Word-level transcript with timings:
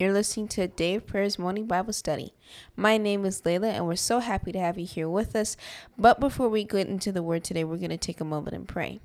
You're 0.00 0.14
listening 0.14 0.48
to 0.48 0.62
a 0.62 0.66
Day 0.66 0.94
of 0.94 1.06
Prayers 1.06 1.38
Morning 1.38 1.66
Bible 1.66 1.92
Study. 1.92 2.32
My 2.74 2.96
name 2.96 3.26
is 3.26 3.42
Layla, 3.42 3.74
and 3.74 3.86
we're 3.86 3.96
so 3.96 4.20
happy 4.20 4.50
to 4.50 4.58
have 4.58 4.78
you 4.78 4.86
here 4.86 5.10
with 5.10 5.36
us. 5.36 5.58
But 5.98 6.18
before 6.18 6.48
we 6.48 6.64
get 6.64 6.88
into 6.88 7.12
the 7.12 7.22
Word 7.22 7.44
today, 7.44 7.64
we're 7.64 7.76
going 7.76 7.90
to 7.90 7.98
take 7.98 8.18
a 8.18 8.24
moment 8.24 8.56
and 8.56 8.66
pray. 8.66 9.00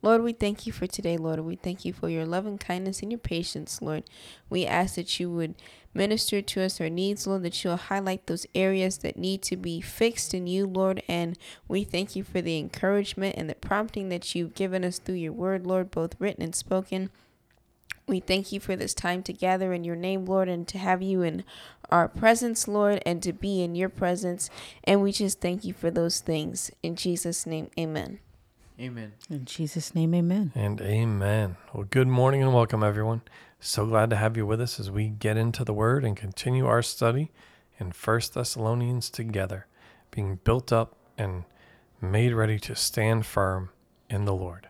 Lord, 0.00 0.22
we 0.22 0.32
thank 0.32 0.66
you 0.66 0.72
for 0.72 0.86
today, 0.86 1.18
Lord. 1.18 1.40
We 1.40 1.56
thank 1.56 1.84
you 1.84 1.92
for 1.92 2.08
your 2.08 2.24
loving 2.24 2.56
kindness 2.56 3.02
and 3.02 3.12
your 3.12 3.18
patience, 3.18 3.82
Lord. 3.82 4.04
We 4.48 4.64
ask 4.64 4.94
that 4.94 5.20
you 5.20 5.30
would 5.32 5.54
minister 5.92 6.40
to 6.40 6.62
us 6.62 6.80
our 6.80 6.88
needs, 6.88 7.26
Lord, 7.26 7.42
that 7.42 7.62
you'll 7.62 7.76
highlight 7.76 8.26
those 8.26 8.46
areas 8.54 8.96
that 8.98 9.18
need 9.18 9.42
to 9.42 9.56
be 9.58 9.82
fixed 9.82 10.32
in 10.32 10.46
you, 10.46 10.66
Lord. 10.66 11.02
And 11.08 11.38
we 11.68 11.84
thank 11.84 12.16
you 12.16 12.24
for 12.24 12.40
the 12.40 12.58
encouragement 12.58 13.34
and 13.36 13.50
the 13.50 13.54
prompting 13.54 14.08
that 14.08 14.34
you've 14.34 14.54
given 14.54 14.82
us 14.82 14.98
through 14.98 15.16
your 15.16 15.34
word, 15.34 15.66
Lord, 15.66 15.90
both 15.90 16.16
written 16.18 16.42
and 16.42 16.54
spoken. 16.54 17.10
We 18.10 18.18
thank 18.18 18.50
you 18.50 18.58
for 18.58 18.74
this 18.74 18.92
time 18.92 19.22
together 19.22 19.72
in 19.72 19.84
your 19.84 19.94
name, 19.94 20.24
Lord, 20.26 20.48
and 20.48 20.66
to 20.66 20.78
have 20.78 21.00
you 21.00 21.22
in 21.22 21.44
our 21.90 22.08
presence, 22.08 22.66
Lord, 22.66 23.00
and 23.06 23.22
to 23.22 23.32
be 23.32 23.62
in 23.62 23.76
your 23.76 23.88
presence. 23.88 24.50
And 24.82 25.00
we 25.00 25.12
just 25.12 25.40
thank 25.40 25.62
you 25.62 25.72
for 25.72 25.92
those 25.92 26.18
things. 26.18 26.72
In 26.82 26.96
Jesus' 26.96 27.46
name, 27.46 27.70
amen. 27.78 28.18
Amen. 28.80 29.12
In 29.30 29.44
Jesus' 29.44 29.94
name, 29.94 30.12
amen. 30.12 30.50
And 30.56 30.80
amen. 30.80 31.56
Well, 31.72 31.86
good 31.88 32.08
morning 32.08 32.42
and 32.42 32.52
welcome, 32.52 32.82
everyone. 32.82 33.22
So 33.60 33.86
glad 33.86 34.10
to 34.10 34.16
have 34.16 34.36
you 34.36 34.44
with 34.44 34.60
us 34.60 34.80
as 34.80 34.90
we 34.90 35.10
get 35.10 35.36
into 35.36 35.62
the 35.62 35.72
Word 35.72 36.04
and 36.04 36.16
continue 36.16 36.66
our 36.66 36.82
study 36.82 37.30
in 37.78 37.92
First 37.92 38.34
Thessalonians 38.34 39.08
together, 39.08 39.66
being 40.10 40.40
built 40.42 40.72
up 40.72 40.96
and 41.16 41.44
made 42.00 42.32
ready 42.32 42.58
to 42.58 42.74
stand 42.74 43.24
firm 43.24 43.70
in 44.08 44.24
the 44.24 44.34
Lord. 44.34 44.66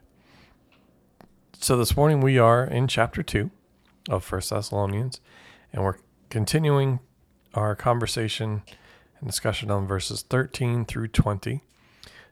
So 1.62 1.77
this 1.77 1.94
morning 1.94 2.22
we 2.22 2.39
are 2.39 2.64
in 2.64 2.89
chapter 2.89 3.22
2 3.22 3.50
of 4.08 4.25
First 4.25 4.48
Thessalonians, 4.48 5.20
and 5.75 5.84
we're 5.84 5.98
continuing 6.30 7.00
our 7.52 7.77
conversation 7.77 8.62
and 9.20 9.28
discussion 9.28 9.70
on 9.70 9.86
verses 9.86 10.22
13 10.22 10.86
through 10.86 11.08
20. 11.08 11.62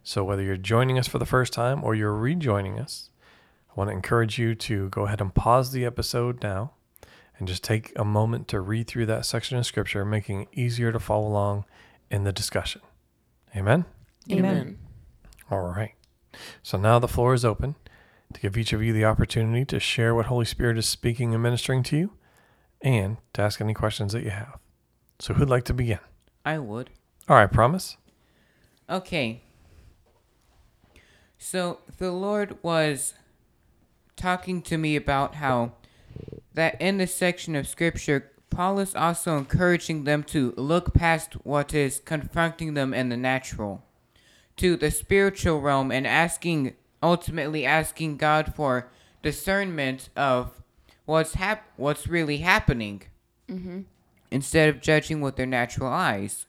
So, 0.03 0.25
whether 0.25 0.43
you're 0.43 0.57
joining 0.57 0.99
us 0.99 1.07
for 1.07 1.19
the 1.19 1.27
first 1.27 1.53
time 1.53 1.85
or 1.85 1.95
you're 1.95 2.15
rejoining 2.15 2.79
us, 2.79 3.11
I 3.71 3.75
want 3.75 3.91
to 3.91 3.95
encourage 3.95 4.39
you 4.39 4.55
to 4.55 4.89
go 4.89 5.05
ahead 5.05 5.21
and 5.21 5.35
pause 5.35 5.73
the 5.73 5.85
episode 5.85 6.43
now 6.43 6.73
and 7.39 7.47
just 7.47 7.63
take 7.63 7.93
a 7.97 8.07
moment 8.07 8.49
to 8.49 8.61
read 8.61 8.87
through 8.87 9.07
that 9.07 9.27
section 9.27 9.59
of 9.59 9.67
scripture, 9.67 10.07
making 10.07 10.45
it 10.45 10.49
easier 10.55 10.91
to 10.91 10.99
follow 10.99 11.29
along 11.29 11.67
in 12.11 12.25
the 12.25 12.33
discussion. 12.33 12.81
Amen? 13.55 13.85
Amen. 14.33 14.79
All 15.51 15.61
right. 15.61 15.93
So 16.63 16.79
now 16.79 16.99
the 16.99 17.09
floor 17.09 17.35
is 17.35 17.45
open 17.45 17.75
to 18.33 18.41
give 18.41 18.57
each 18.57 18.73
of 18.73 18.83
you 18.83 18.93
the 18.93 19.05
opportunity 19.05 19.65
to 19.67 19.81
share 19.81 20.15
what 20.15 20.27
Holy 20.27 20.45
Spirit 20.45 20.79
is 20.79 20.87
speaking 20.87 21.33
and 21.35 21.43
ministering 21.43 21.83
to 21.85 21.97
you 21.97 22.13
and 22.81 23.17
to 23.33 23.43
ask 23.43 23.61
any 23.61 23.75
questions 23.75 24.13
that 24.13 24.23
you 24.23 24.31
have. 24.31 24.59
So, 25.19 25.35
who'd 25.35 25.49
like 25.49 25.65
to 25.65 25.75
begin? 25.75 25.99
I 26.45 26.59
would. 26.59 26.91
All 27.29 27.37
right, 27.37 27.51
promise. 27.51 27.97
Okay. 28.89 29.43
So 31.39 31.79
the 31.99 32.11
Lord 32.11 32.57
was 32.63 33.15
talking 34.17 34.63
to 34.63 34.77
me 34.77 34.97
about 34.97 35.37
how 35.37 35.73
that 36.55 36.81
in 36.81 36.99
this 36.99 37.15
section 37.15 37.55
of 37.55 37.69
scripture, 37.69 38.33
Paul 38.51 38.81
is 38.81 38.95
also 38.95 39.39
encouraging 39.39 40.05
them 40.05 40.25
to 40.25 40.53
look 40.57 40.95
past 40.95 41.35
what 41.45 41.73
is 41.73 42.01
confronting 42.05 42.75
them 42.75 42.93
in 42.93 43.09
the 43.09 43.17
natural 43.17 43.85
to 44.57 44.77
the 44.77 44.91
spiritual 44.91 45.61
realm 45.61 45.93
and 45.93 46.07
asking 46.07 46.75
ultimately 47.03 47.65
asking 47.65 48.17
God 48.17 48.55
for 48.55 48.91
discernment 49.23 50.09
of 50.17 50.63
what's 51.05 51.35
hap- 51.35 51.73
what's 51.77 52.07
really 52.07 52.39
happening 52.39 53.03
mm-hmm. 53.49 53.81
instead 54.31 54.69
of 54.69 54.81
judging 54.81 55.21
with 55.21 55.37
their 55.37 55.47
natural 55.47 55.91
eyes. 55.91 56.47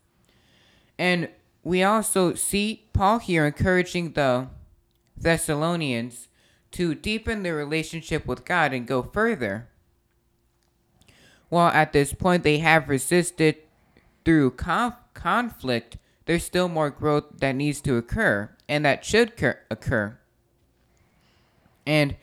And 0.97 1.29
we 1.63 1.83
also 1.83 2.33
see 2.33 2.83
Paul 2.93 3.19
here 3.19 3.45
encouraging 3.45 4.13
the 4.13 4.47
Thessalonians 5.17 6.27
to 6.71 6.93
deepen 6.95 7.43
their 7.43 7.55
relationship 7.55 8.25
with 8.25 8.45
God 8.45 8.73
and 8.73 8.85
go 8.87 9.01
further. 9.01 9.67
While 11.49 11.71
at 11.71 11.93
this 11.93 12.13
point 12.13 12.43
they 12.43 12.59
have 12.59 12.89
resisted 12.89 13.57
through 14.23 14.51
conf- 14.51 14.93
conflict, 15.13 15.97
there's 16.25 16.45
still 16.45 16.67
more 16.67 16.91
growth 16.91 17.39
that 17.39 17.55
needs 17.55 17.81
to 17.81 17.97
occur 17.97 18.51
and 18.67 18.85
that 18.85 19.03
should 19.03 19.35
cur- 19.35 19.59
occur. 19.71 20.18
And 21.89 22.17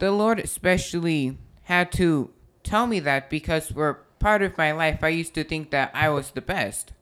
the 0.00 0.10
Lord 0.10 0.38
especially 0.38 1.38
had 1.62 1.90
to 1.92 2.30
tell 2.62 2.86
me 2.86 3.00
that 3.00 3.30
because 3.30 3.68
for 3.70 4.04
part 4.18 4.42
of 4.42 4.58
my 4.58 4.72
life 4.72 5.02
I 5.02 5.08
used 5.08 5.32
to 5.36 5.44
think 5.44 5.70
that 5.70 5.90
I 5.94 6.10
was 6.10 6.32
the 6.32 6.42
best. 6.42 6.92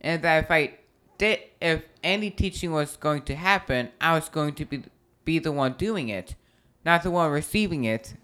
And 0.00 0.22
that 0.22 0.44
if 0.44 0.50
I 0.52 0.78
did 1.18 1.40
if 1.60 1.82
any 2.04 2.30
teaching 2.30 2.70
was 2.70 2.96
going 2.96 3.22
to 3.22 3.34
happen, 3.34 3.88
I 4.00 4.14
was 4.14 4.28
going 4.28 4.54
to 4.54 4.64
be 4.64 4.84
be 5.24 5.40
the 5.40 5.50
one 5.50 5.72
doing 5.72 6.10
it, 6.10 6.36
not 6.84 7.02
the 7.02 7.10
one 7.10 7.28
receiving 7.28 7.82
it. 7.82 8.14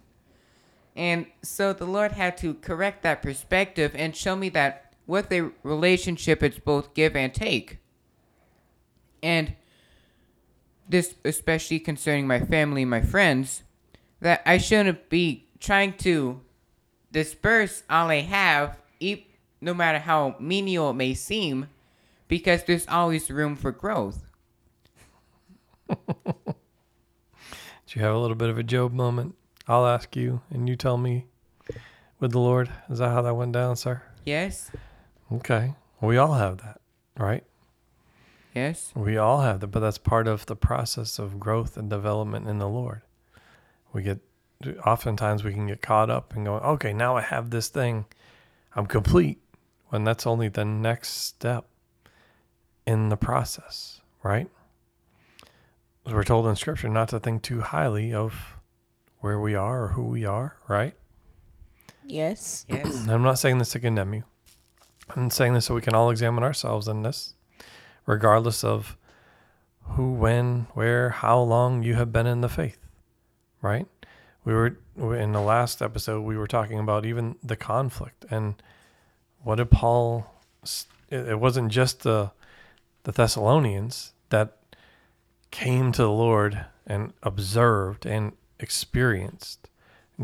And 0.94 1.26
so 1.42 1.72
the 1.72 1.86
Lord 1.86 2.12
had 2.12 2.36
to 2.38 2.54
correct 2.54 3.02
that 3.02 3.20
perspective 3.20 3.96
and 3.96 4.14
show 4.14 4.36
me 4.36 4.48
that 4.50 4.94
with 5.08 5.32
a 5.32 5.50
relationship 5.64 6.40
it's 6.40 6.60
both 6.60 6.94
give 6.94 7.16
and 7.16 7.34
take. 7.34 7.78
And 9.24 9.56
this 10.90 11.14
especially 11.24 11.78
concerning 11.78 12.26
my 12.26 12.40
family 12.40 12.82
and 12.82 12.90
my 12.90 13.00
friends, 13.00 13.62
that 14.20 14.42
I 14.44 14.58
shouldn't 14.58 15.08
be 15.08 15.46
trying 15.60 15.94
to 15.98 16.40
disperse 17.12 17.82
all 17.88 18.08
I 18.10 18.20
have, 18.20 18.76
e- 18.98 19.24
no 19.60 19.72
matter 19.72 19.98
how 19.98 20.36
menial 20.40 20.90
it 20.90 20.94
may 20.94 21.14
seem, 21.14 21.68
because 22.28 22.64
there's 22.64 22.86
always 22.88 23.30
room 23.30 23.56
for 23.56 23.70
growth. 23.72 24.24
Do 25.88 25.94
you 27.98 28.02
have 28.02 28.14
a 28.14 28.18
little 28.18 28.36
bit 28.36 28.50
of 28.50 28.58
a 28.58 28.62
Job 28.62 28.92
moment? 28.92 29.34
I'll 29.66 29.86
ask 29.86 30.14
you, 30.16 30.40
and 30.50 30.68
you 30.68 30.76
tell 30.76 30.96
me 30.96 31.26
with 32.18 32.32
the 32.32 32.40
Lord. 32.40 32.70
Is 32.88 32.98
that 32.98 33.10
how 33.10 33.22
that 33.22 33.34
went 33.34 33.52
down, 33.52 33.76
sir? 33.76 34.02
Yes? 34.24 34.70
Okay. 35.32 35.74
We 36.00 36.16
all 36.16 36.34
have 36.34 36.58
that, 36.58 36.80
right? 37.18 37.44
Yes? 38.54 38.92
We 38.94 39.16
all 39.16 39.42
have 39.42 39.60
that, 39.60 39.68
but 39.68 39.80
that's 39.80 39.98
part 39.98 40.26
of 40.26 40.46
the 40.46 40.56
process 40.56 41.18
of 41.18 41.38
growth 41.38 41.76
and 41.76 41.88
development 41.88 42.48
in 42.48 42.58
the 42.58 42.68
Lord. 42.68 43.02
We 43.92 44.02
get, 44.02 44.18
oftentimes, 44.84 45.44
we 45.44 45.52
can 45.52 45.66
get 45.66 45.82
caught 45.82 46.10
up 46.10 46.34
and 46.34 46.46
go, 46.46 46.54
okay, 46.54 46.92
now 46.92 47.16
I 47.16 47.22
have 47.22 47.50
this 47.50 47.68
thing. 47.68 48.06
I'm 48.74 48.86
complete. 48.86 49.38
When 49.88 50.04
that's 50.04 50.26
only 50.26 50.48
the 50.48 50.64
next 50.64 51.08
step 51.26 51.66
in 52.86 53.08
the 53.08 53.16
process, 53.16 54.00
right? 54.22 54.48
As 56.06 56.12
we're 56.12 56.24
told 56.24 56.46
in 56.46 56.56
Scripture 56.56 56.88
not 56.88 57.08
to 57.08 57.20
think 57.20 57.42
too 57.42 57.60
highly 57.60 58.14
of 58.14 58.54
where 59.18 59.38
we 59.40 59.54
are 59.54 59.84
or 59.84 59.88
who 59.88 60.04
we 60.04 60.24
are, 60.24 60.56
right? 60.68 60.94
Yes. 62.04 62.64
Yes? 62.68 63.06
I'm 63.08 63.22
not 63.22 63.38
saying 63.38 63.58
this 63.58 63.70
to 63.72 63.80
condemn 63.80 64.14
you. 64.14 64.24
I'm 65.16 65.30
saying 65.30 65.54
this 65.54 65.66
so 65.66 65.74
we 65.74 65.80
can 65.80 65.94
all 65.94 66.10
examine 66.10 66.44
ourselves 66.44 66.88
in 66.88 67.02
this, 67.02 67.34
regardless 68.06 68.64
of 68.64 68.96
who, 69.82 70.12
when, 70.12 70.66
where, 70.74 71.10
how 71.10 71.40
long 71.40 71.82
you 71.82 71.94
have 71.94 72.12
been 72.12 72.26
in 72.26 72.40
the 72.40 72.48
faith, 72.48 72.78
right? 73.60 73.86
We 74.44 74.54
were 74.54 74.76
in 74.96 75.32
the 75.32 75.40
last 75.40 75.82
episode, 75.82 76.22
we 76.22 76.36
were 76.36 76.46
talking 76.46 76.78
about 76.78 77.04
even 77.04 77.36
the 77.42 77.56
conflict 77.56 78.24
and 78.30 78.54
what 79.42 79.56
did 79.56 79.70
Paul, 79.70 80.32
it 81.08 81.28
it 81.28 81.40
wasn't 81.40 81.72
just 81.72 82.02
the, 82.02 82.30
the 83.04 83.12
Thessalonians 83.12 84.12
that 84.28 84.56
came 85.50 85.92
to 85.92 86.02
the 86.02 86.10
Lord 86.10 86.66
and 86.86 87.12
observed 87.22 88.06
and 88.06 88.32
experienced 88.58 89.68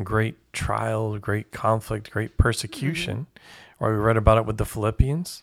great 0.05 0.37
trial, 0.52 1.19
great 1.19 1.52
conflict, 1.52 2.11
great 2.11 2.37
persecution. 2.37 3.26
Mm-hmm. 3.34 3.84
Or 3.84 3.93
we 3.93 3.99
read 3.99 4.17
about 4.17 4.38
it 4.38 4.46
with 4.46 4.56
the 4.56 4.64
Philippians. 4.64 5.43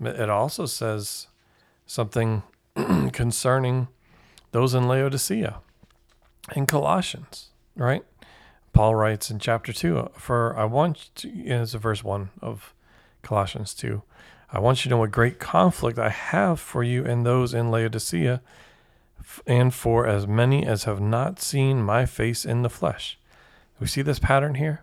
It 0.00 0.30
also 0.30 0.66
says 0.66 1.26
something 1.92 2.42
concerning 3.12 3.88
those 4.52 4.72
in 4.74 4.88
Laodicea 4.88 5.58
in 6.56 6.66
Colossians, 6.66 7.50
right? 7.76 8.02
Paul 8.72 8.94
writes 8.94 9.30
in 9.30 9.38
chapter 9.38 9.72
2 9.72 10.10
For 10.16 10.56
I 10.58 10.64
want 10.64 11.10
to, 11.16 11.28
it's 11.28 11.74
verse 11.74 12.02
1 12.02 12.30
of 12.40 12.72
Colossians 13.22 13.74
2. 13.74 14.02
I 14.50 14.58
want 14.58 14.84
you 14.84 14.88
to 14.88 14.94
know 14.94 14.98
what 14.98 15.10
great 15.10 15.38
conflict 15.38 15.98
I 15.98 16.08
have 16.08 16.58
for 16.58 16.82
you 16.82 17.04
and 17.04 17.24
those 17.26 17.52
in 17.54 17.70
Laodicea, 17.70 18.40
and 19.46 19.72
for 19.72 20.06
as 20.06 20.26
many 20.26 20.66
as 20.66 20.84
have 20.84 21.00
not 21.00 21.40
seen 21.40 21.82
my 21.82 22.06
face 22.06 22.44
in 22.44 22.62
the 22.62 22.70
flesh. 22.70 23.18
We 23.78 23.86
see 23.86 24.02
this 24.02 24.18
pattern 24.18 24.54
here. 24.56 24.82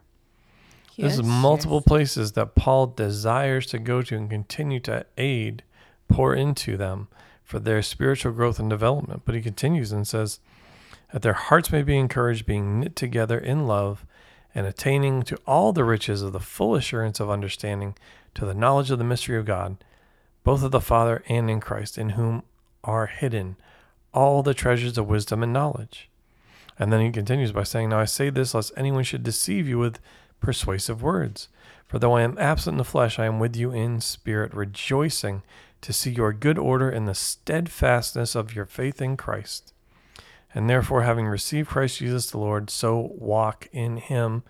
This 0.98 1.14
is 1.14 1.24
multiple 1.24 1.78
Yes. 1.78 1.88
places 1.88 2.32
that 2.34 2.56
Paul 2.56 2.88
desires 2.88 3.66
to 3.68 3.80
go 3.80 4.02
to 4.02 4.16
and 4.16 4.30
continue 4.30 4.80
to 4.82 5.06
aid, 5.18 5.64
pour 6.10 6.36
into 6.36 6.76
them 6.76 7.08
for 7.44 7.60
their 7.60 7.82
spiritual 7.82 8.34
growth 8.34 8.60
and 8.60 8.70
development. 8.70 9.22
But 9.24 9.36
he 9.36 9.42
continues 9.42 9.94
and 9.94 10.06
says, 10.06 10.40
that 11.12 11.22
their 11.22 11.34
hearts 11.34 11.72
may 11.72 11.82
be 11.82 11.98
encouraged, 11.98 12.46
being 12.46 12.80
knit 12.80 12.96
together 12.96 13.38
in 13.38 13.66
love, 13.66 14.06
and 14.54 14.66
attaining 14.66 15.24
to 15.24 15.38
all 15.46 15.74
the 15.74 15.84
riches 15.84 16.22
of 16.22 16.34
the 16.34 16.40
full 16.40 16.76
assurance 16.76 17.20
of 17.20 17.30
understanding, 17.30 17.96
to 18.36 18.46
the 18.46 18.54
knowledge 18.54 18.92
of 18.92 18.98
the 18.98 19.04
mystery 19.04 19.38
of 19.38 19.46
God, 19.46 19.78
both 20.44 20.64
of 20.64 20.72
the 20.72 20.82
Father 20.82 21.24
and 21.28 21.50
in 21.50 21.60
Christ, 21.60 21.98
in 21.98 22.12
whom 22.12 22.44
are 22.84 23.08
hidden 23.08 23.56
all 24.14 24.42
the 24.42 24.54
treasures 24.54 24.98
of 24.98 25.08
wisdom 25.08 25.44
and 25.44 25.54
knowledge. 25.54 26.10
And 26.78 26.92
then 26.92 27.02
he 27.02 27.12
continues 27.12 27.52
by 27.52 27.64
saying, 27.64 27.90
Now 27.90 28.00
I 28.00 28.06
say 28.06 28.30
this 28.30 28.54
lest 28.54 28.72
anyone 28.76 29.04
should 29.04 29.24
deceive 29.24 29.68
you 29.68 29.78
with 29.78 30.00
persuasive 30.40 31.04
words. 31.04 31.50
For 31.86 32.00
though 32.00 32.14
I 32.14 32.22
am 32.22 32.38
absent 32.40 32.76
in 32.76 32.78
the 32.78 32.84
flesh, 32.84 33.20
I 33.20 33.26
am 33.26 33.40
with 33.40 33.56
you 33.56 33.72
in 33.72 34.00
spirit, 34.02 34.54
rejoicing 34.54 35.44
to 35.82 35.94
see 35.94 36.12
your 36.12 36.34
good 36.34 36.58
order 36.58 36.90
and 36.90 37.08
the 37.08 37.16
steadfastness 37.16 38.36
of 38.36 38.54
your 38.54 38.66
faith 38.66 39.02
in 39.02 39.18
Christ. 39.18 39.74
And 40.54 40.70
therefore, 40.70 41.04
having 41.04 41.28
received 41.28 41.70
Christ 41.70 42.00
Jesus 42.00 42.32
the 42.32 42.40
Lord, 42.40 42.70
so 42.70 43.14
walk 43.16 43.68
in 43.72 43.98
him, 43.98 44.44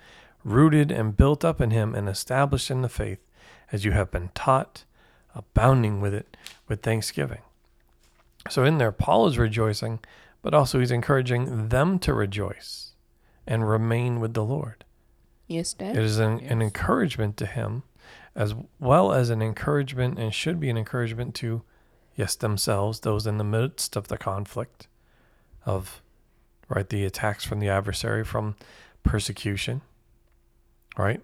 rooted 0.44 0.92
and 0.92 1.18
built 1.18 1.44
up 1.44 1.60
in 1.60 1.72
him, 1.72 1.94
and 1.94 2.08
established 2.08 2.72
in 2.72 2.82
the 2.82 2.90
faith, 2.90 3.20
as 3.72 3.84
you 3.84 3.92
have 3.92 4.10
been 4.10 4.30
taught, 4.34 4.86
abounding 5.36 6.00
with 6.00 6.14
it 6.14 6.38
with 6.68 6.82
thanksgiving. 6.82 7.42
So, 8.50 8.64
in 8.64 8.78
there, 8.78 8.94
Paul 8.94 9.28
is 9.28 9.38
rejoicing, 9.38 10.00
but 10.42 10.54
also 10.54 10.80
he's 10.80 10.92
encouraging 10.92 11.68
them 11.68 12.00
to 12.00 12.14
rejoice 12.14 12.94
and 13.46 13.68
remain 13.68 14.20
with 14.20 14.34
the 14.34 14.44
Lord. 14.44 14.86
Yes, 15.48 15.74
Dad. 15.74 15.98
It 15.98 16.04
is 16.04 16.20
an, 16.20 16.40
an 16.42 16.62
encouragement 16.62 17.36
to 17.38 17.46
him, 17.46 17.84
as 18.36 18.54
well 18.80 19.12
as 19.12 19.30
an 19.30 19.42
encouragement 19.42 20.18
and 20.18 20.34
should 20.34 20.60
be 20.60 20.70
an 20.70 20.78
encouragement 20.78 21.36
to, 21.36 21.64
yes, 22.16 22.36
themselves, 22.36 23.02
those 23.02 23.28
in 23.28 23.38
the 23.38 23.44
midst 23.44 23.96
of 23.96 24.08
the 24.08 24.18
conflict 24.18 24.88
of, 25.66 26.02
right, 26.68 26.90
the 26.90 27.06
attacks 27.06 27.44
from 27.44 27.60
the 27.60 27.70
adversary, 27.70 28.24
from 28.24 28.56
persecution, 29.04 29.82
right? 30.98 31.22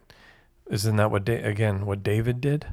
Isn't 0.70 0.96
that 0.96 1.12
what, 1.12 1.26
da- 1.26 1.44
again, 1.44 1.86
what 1.86 2.04
David 2.04 2.42
did? 2.42 2.66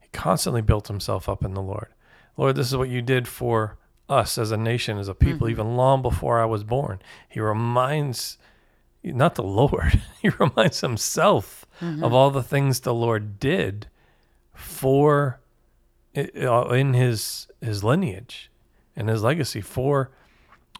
He 0.00 0.08
constantly 0.12 0.62
built 0.62 0.88
himself 0.88 1.28
up 1.28 1.44
in 1.44 1.54
the 1.54 1.62
Lord. 1.62 1.88
Lord, 2.36 2.56
this 2.56 2.68
is 2.68 2.76
what 2.76 2.90
you 2.90 3.02
did 3.02 3.26
for 3.26 3.78
us 4.08 4.38
as 4.38 4.50
a 4.50 4.56
nation, 4.56 4.98
as 4.98 5.08
a 5.08 5.14
people, 5.14 5.46
mm-hmm. 5.46 5.50
even 5.50 5.76
long 5.76 6.02
before 6.02 6.40
I 6.40 6.44
was 6.44 6.64
born. 6.64 7.00
He 7.28 7.40
reminds, 7.40 8.38
not 9.12 9.34
the 9.34 9.42
Lord, 9.42 10.00
he 10.22 10.28
reminds 10.30 10.80
himself 10.80 11.66
of 12.02 12.12
all 12.12 12.30
the 12.30 12.42
things 12.42 12.80
the 12.80 12.94
Lord 12.94 13.38
did 13.38 13.86
for 14.52 15.40
uh, 16.16 16.68
in 16.70 16.94
his 16.94 17.46
his 17.60 17.84
lineage 17.84 18.50
and 18.96 19.08
his 19.08 19.22
legacy 19.22 19.60
for 19.60 20.10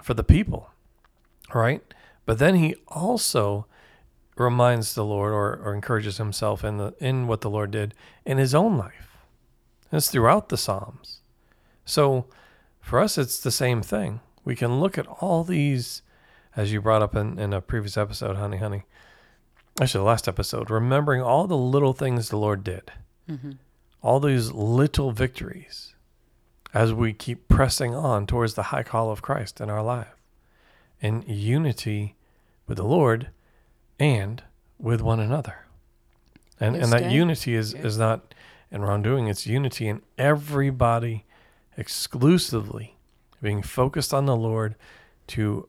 for 0.02 0.14
the 0.14 0.24
people 0.24 0.70
right? 1.54 1.82
But 2.26 2.38
then 2.38 2.56
he 2.56 2.76
also 2.88 3.66
reminds 4.36 4.94
the 4.94 5.04
lord 5.04 5.32
or, 5.32 5.56
or 5.56 5.74
encourages 5.74 6.18
himself 6.18 6.62
in 6.62 6.76
the 6.76 6.94
in 7.00 7.26
what 7.26 7.40
the 7.40 7.50
lord 7.50 7.72
did 7.72 7.92
in 8.24 8.38
his 8.38 8.54
own 8.54 8.76
life. 8.76 9.16
It's 9.90 10.10
throughout 10.10 10.48
the 10.48 10.56
psalms. 10.56 11.20
So 11.84 12.26
for 12.80 13.00
us 13.00 13.18
it's 13.18 13.40
the 13.40 13.50
same 13.50 13.82
thing. 13.82 14.20
We 14.44 14.54
can 14.54 14.80
look 14.80 14.96
at 14.96 15.06
all 15.06 15.42
these 15.42 16.02
as 16.56 16.72
you 16.72 16.80
brought 16.80 17.02
up 17.02 17.14
in, 17.14 17.38
in 17.38 17.52
a 17.52 17.60
previous 17.60 17.96
episode 17.96 18.36
honey 18.36 18.58
honey 18.58 18.84
actually 19.80 20.00
the 20.00 20.04
last 20.04 20.28
episode 20.28 20.70
remembering 20.70 21.22
all 21.22 21.46
the 21.46 21.56
little 21.56 21.92
things 21.92 22.28
the 22.28 22.36
lord 22.36 22.64
did 22.64 22.90
mm-hmm. 23.28 23.52
all 24.02 24.20
these 24.20 24.52
little 24.52 25.12
victories 25.12 25.94
as 26.74 26.92
we 26.92 27.12
keep 27.12 27.48
pressing 27.48 27.94
on 27.94 28.26
towards 28.26 28.54
the 28.54 28.64
high 28.64 28.82
call 28.82 29.10
of 29.10 29.22
Christ 29.22 29.60
in 29.60 29.70
our 29.70 29.82
life 29.82 30.14
in 31.00 31.22
unity 31.26 32.16
with 32.66 32.76
the 32.76 32.84
Lord 32.84 33.30
and 33.98 34.42
with 34.78 35.00
one 35.00 35.20
another. 35.20 35.66
And 36.60 36.76
and 36.76 36.92
that 36.92 37.10
unity 37.10 37.54
is, 37.54 37.72
Yes. 37.72 37.84
is 37.84 37.98
not 37.98 38.34
in 38.70 38.82
wrongdoing, 38.82 39.28
it's 39.28 39.46
unity 39.46 39.88
in 39.88 40.02
everybody 40.18 41.24
exclusively 41.76 42.96
being 43.40 43.62
focused 43.62 44.12
on 44.12 44.26
the 44.26 44.36
Lord 44.36 44.74
to 45.28 45.68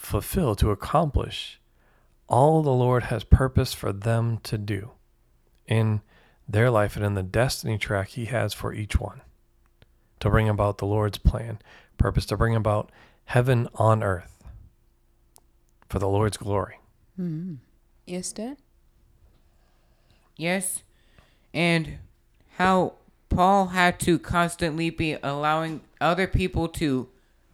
fulfill, 0.00 0.56
to 0.56 0.70
accomplish 0.70 1.60
all 2.26 2.62
the 2.62 2.72
Lord 2.72 3.04
has 3.04 3.22
purpose 3.22 3.74
for 3.74 3.92
them 3.92 4.38
to 4.44 4.56
do 4.56 4.92
in 5.66 6.00
their 6.48 6.70
life 6.70 6.96
and 6.96 7.04
in 7.04 7.14
the 7.14 7.22
destiny 7.22 7.76
track 7.76 8.08
He 8.08 8.24
has 8.24 8.54
for 8.54 8.72
each 8.72 8.98
one 8.98 9.20
to 10.18 10.30
bring 10.30 10.48
about 10.48 10.78
the 10.78 10.86
Lord's 10.86 11.18
plan, 11.18 11.58
purpose 11.98 12.24
to 12.26 12.36
bring 12.36 12.56
about 12.56 12.90
heaven 13.26 13.68
on 13.74 14.02
earth 14.02 14.42
for 15.88 15.98
the 15.98 16.08
Lord's 16.08 16.38
glory. 16.38 16.78
Mm-hmm. 17.20 17.56
Yes, 18.06 18.32
Dad. 18.32 18.56
Yes. 20.36 20.82
And 21.52 21.98
how 22.56 22.94
Paul 23.28 23.68
had 23.68 24.00
to 24.00 24.18
constantly 24.18 24.88
be 24.88 25.16
allowing 25.22 25.82
other 26.00 26.26
people 26.26 26.68
to 26.68 27.08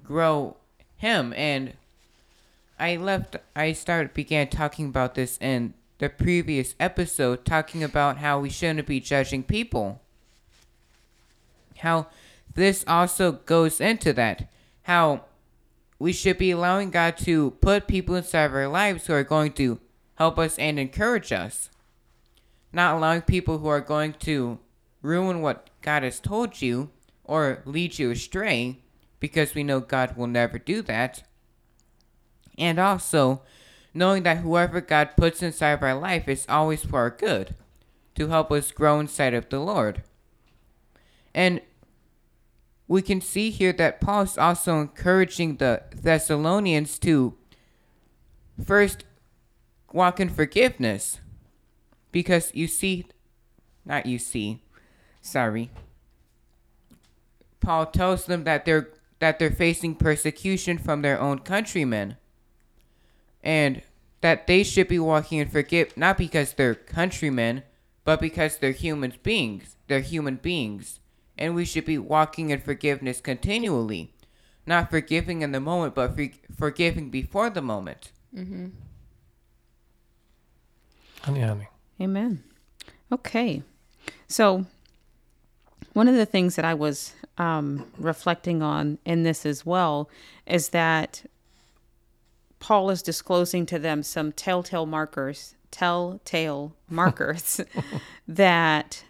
grow 0.04 0.56
him 0.96 1.32
and 1.36 1.74
I 2.78 2.96
left 2.96 3.36
I 3.54 3.72
started 3.72 4.12
began 4.14 4.48
talking 4.48 4.86
about 4.86 5.14
this 5.14 5.38
in 5.40 5.74
the 5.98 6.08
previous 6.08 6.74
episode 6.78 7.44
talking 7.44 7.82
about 7.82 8.18
how 8.18 8.40
we 8.40 8.50
shouldn't 8.50 8.86
be 8.86 9.00
judging 9.00 9.42
people. 9.42 10.00
How 11.78 12.08
this 12.54 12.84
also 12.86 13.32
goes 13.32 13.80
into 13.80 14.12
that. 14.12 14.50
How 14.82 15.24
we 15.98 16.12
should 16.12 16.38
be 16.38 16.50
allowing 16.50 16.90
God 16.90 17.16
to 17.18 17.52
put 17.62 17.86
people 17.86 18.14
inside 18.14 18.44
of 18.44 18.54
our 18.54 18.68
lives 18.68 19.06
who 19.06 19.14
are 19.14 19.24
going 19.24 19.52
to 19.52 19.80
help 20.16 20.38
us 20.38 20.58
and 20.58 20.78
encourage 20.78 21.32
us 21.32 21.70
not 22.72 22.94
allowing 22.94 23.22
people 23.22 23.58
who 23.58 23.68
are 23.68 23.80
going 23.80 24.12
to 24.12 24.58
ruin 25.00 25.40
what 25.40 25.70
God 25.80 26.02
has 26.02 26.20
told 26.20 26.60
you 26.60 26.90
or 27.24 27.62
lead 27.64 27.98
you 27.98 28.10
astray 28.10 28.80
because 29.18 29.54
we 29.54 29.64
know 29.64 29.80
God 29.80 30.16
will 30.16 30.26
never 30.26 30.58
do 30.58 30.82
that. 30.82 31.22
And 32.58 32.78
also 32.78 33.42
knowing 33.92 34.22
that 34.24 34.38
whoever 34.38 34.80
God 34.80 35.10
puts 35.16 35.42
inside 35.42 35.70
of 35.70 35.82
our 35.82 35.94
life 35.94 36.28
is 36.28 36.46
always 36.48 36.84
for 36.84 37.00
our 37.00 37.10
good 37.10 37.54
to 38.14 38.28
help 38.28 38.52
us 38.52 38.72
grow 38.72 39.00
inside 39.00 39.34
of 39.34 39.48
the 39.48 39.58
Lord. 39.58 40.02
And 41.34 41.60
we 42.88 43.02
can 43.02 43.20
see 43.20 43.50
here 43.50 43.72
that 43.74 44.00
Paul 44.00 44.22
is 44.22 44.38
also 44.38 44.80
encouraging 44.80 45.56
the 45.56 45.82
Thessalonians 45.94 46.98
to 47.00 47.34
first 48.64 49.04
walk 49.92 50.20
in 50.20 50.28
forgiveness. 50.28 51.20
Because 52.12 52.54
you 52.54 52.66
see 52.66 53.06
not 53.84 54.06
you 54.06 54.18
see 54.18 54.62
sorry. 55.20 55.70
Paul 57.60 57.86
tells 57.86 58.26
them 58.26 58.44
that 58.44 58.64
they're 58.64 58.90
that 59.18 59.38
they're 59.38 59.50
facing 59.50 59.96
persecution 59.96 60.78
from 60.78 61.02
their 61.02 61.20
own 61.20 61.40
countrymen 61.40 62.16
and 63.46 63.80
that 64.22 64.46
they 64.46 64.62
should 64.64 64.88
be 64.88 64.98
walking 64.98 65.38
in 65.38 65.48
forgive 65.48 65.96
not 65.96 66.18
because 66.18 66.52
they're 66.54 66.74
countrymen 66.74 67.62
but 68.04 68.20
because 68.20 68.58
they're 68.58 68.72
human 68.72 69.14
beings 69.22 69.76
they're 69.86 70.00
human 70.00 70.36
beings 70.36 70.98
and 71.38 71.54
we 71.54 71.64
should 71.64 71.84
be 71.84 71.96
walking 71.96 72.50
in 72.50 72.60
forgiveness 72.60 73.20
continually 73.20 74.12
not 74.66 74.90
forgiving 74.90 75.42
in 75.42 75.52
the 75.52 75.60
moment 75.60 75.94
but 75.94 76.16
for, 76.16 76.26
forgiving 76.56 77.08
before 77.08 77.48
the 77.48 77.62
moment 77.62 78.10
Honey, 81.22 81.40
honey. 81.40 81.68
Amen. 82.00 82.44
Okay. 83.10 83.62
So, 84.28 84.66
one 85.92 86.06
of 86.06 86.14
the 86.14 86.26
things 86.26 86.56
that 86.56 86.64
I 86.64 86.74
was 86.74 87.14
um, 87.38 87.86
reflecting 87.98 88.62
on 88.62 88.98
in 89.04 89.22
this 89.22 89.46
as 89.46 89.64
well 89.64 90.10
is 90.46 90.68
that 90.70 91.24
Paul 92.66 92.90
is 92.90 93.00
disclosing 93.00 93.64
to 93.66 93.78
them 93.78 94.02
some 94.02 94.32
telltale 94.32 94.86
markers, 94.86 95.54
telltale 95.70 96.74
markers 96.90 97.60
that 98.26 99.04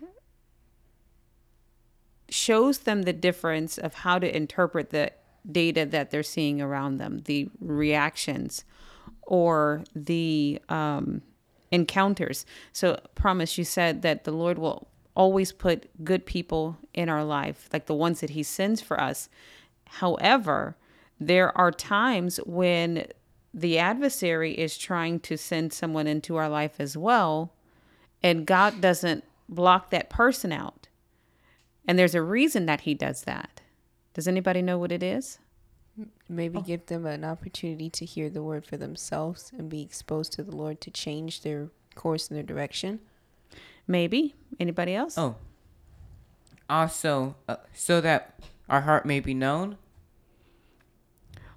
shows 2.28 2.80
them 2.80 3.04
the 3.04 3.14
difference 3.14 3.78
of 3.78 3.94
how 3.94 4.18
to 4.18 4.36
interpret 4.36 4.90
the 4.90 5.10
data 5.50 5.86
that 5.86 6.10
they're 6.10 6.22
seeing 6.22 6.60
around 6.60 6.98
them, 6.98 7.22
the 7.24 7.48
reactions 7.58 8.66
or 9.22 9.84
the 9.94 10.60
um, 10.68 11.22
encounters. 11.70 12.44
So, 12.74 13.00
promise, 13.14 13.56
you 13.56 13.64
said 13.64 14.02
that 14.02 14.24
the 14.24 14.32
Lord 14.32 14.58
will 14.58 14.86
always 15.14 15.50
put 15.50 15.88
good 16.04 16.26
people 16.26 16.76
in 16.92 17.08
our 17.08 17.24
life, 17.24 17.70
like 17.72 17.86
the 17.86 17.94
ones 17.94 18.20
that 18.20 18.28
He 18.28 18.42
sends 18.42 18.82
for 18.82 19.00
us. 19.00 19.30
However, 19.86 20.76
there 21.18 21.56
are 21.56 21.70
times 21.70 22.36
when 22.44 23.06
the 23.56 23.78
adversary 23.78 24.52
is 24.52 24.76
trying 24.76 25.18
to 25.20 25.38
send 25.38 25.72
someone 25.72 26.06
into 26.06 26.36
our 26.36 26.48
life 26.48 26.74
as 26.78 26.94
well, 26.94 27.54
and 28.22 28.46
God 28.46 28.82
doesn't 28.82 29.24
block 29.48 29.88
that 29.90 30.10
person 30.10 30.52
out. 30.52 30.88
And 31.88 31.98
there's 31.98 32.14
a 32.14 32.22
reason 32.22 32.66
that 32.66 32.82
He 32.82 32.92
does 32.92 33.22
that. 33.22 33.62
Does 34.12 34.28
anybody 34.28 34.60
know 34.60 34.76
what 34.76 34.92
it 34.92 35.02
is? 35.02 35.38
Maybe 36.28 36.60
give 36.60 36.86
them 36.86 37.06
an 37.06 37.24
opportunity 37.24 37.88
to 37.90 38.04
hear 38.04 38.28
the 38.28 38.42
word 38.42 38.66
for 38.66 38.76
themselves 38.76 39.50
and 39.56 39.70
be 39.70 39.80
exposed 39.80 40.32
to 40.34 40.42
the 40.42 40.54
Lord 40.54 40.82
to 40.82 40.90
change 40.90 41.40
their 41.40 41.70
course 41.94 42.28
and 42.28 42.36
their 42.36 42.44
direction. 42.44 43.00
Maybe. 43.86 44.34
Anybody 44.60 44.94
else? 44.94 45.16
Oh. 45.16 45.36
Also, 46.68 47.36
uh, 47.48 47.56
so 47.72 48.02
that 48.02 48.38
our 48.68 48.82
heart 48.82 49.06
may 49.06 49.20
be 49.20 49.32
known. 49.32 49.78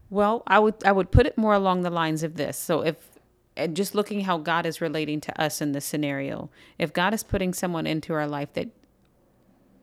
Well, 0.10 0.44
I 0.48 0.60
would 0.60 0.75
I 0.86 0.92
would 0.92 1.12
put 1.12 1.28
it 1.28 1.38
more 1.38 1.54
along 1.54 1.82
the 1.82 1.89
lines 1.89 2.24
of 2.24 2.36
this. 2.36 2.58
So 2.58 2.82
if 2.82 2.96
eh, 3.58 3.68
just 3.68 3.94
looking 3.94 4.22
how 4.22 4.38
God 4.38 4.66
is 4.66 4.82
relating 4.82 5.22
to 5.22 5.42
us 5.42 5.62
in 5.62 5.72
this 5.72 5.86
scenario, 5.86 6.50
if 6.78 6.94
God 6.94 7.13
is 7.13 7.24
putting 7.24 7.54
someone 7.54 7.86
into 7.86 8.13
our 8.13 8.28
life 8.28 8.54
that 8.54 8.70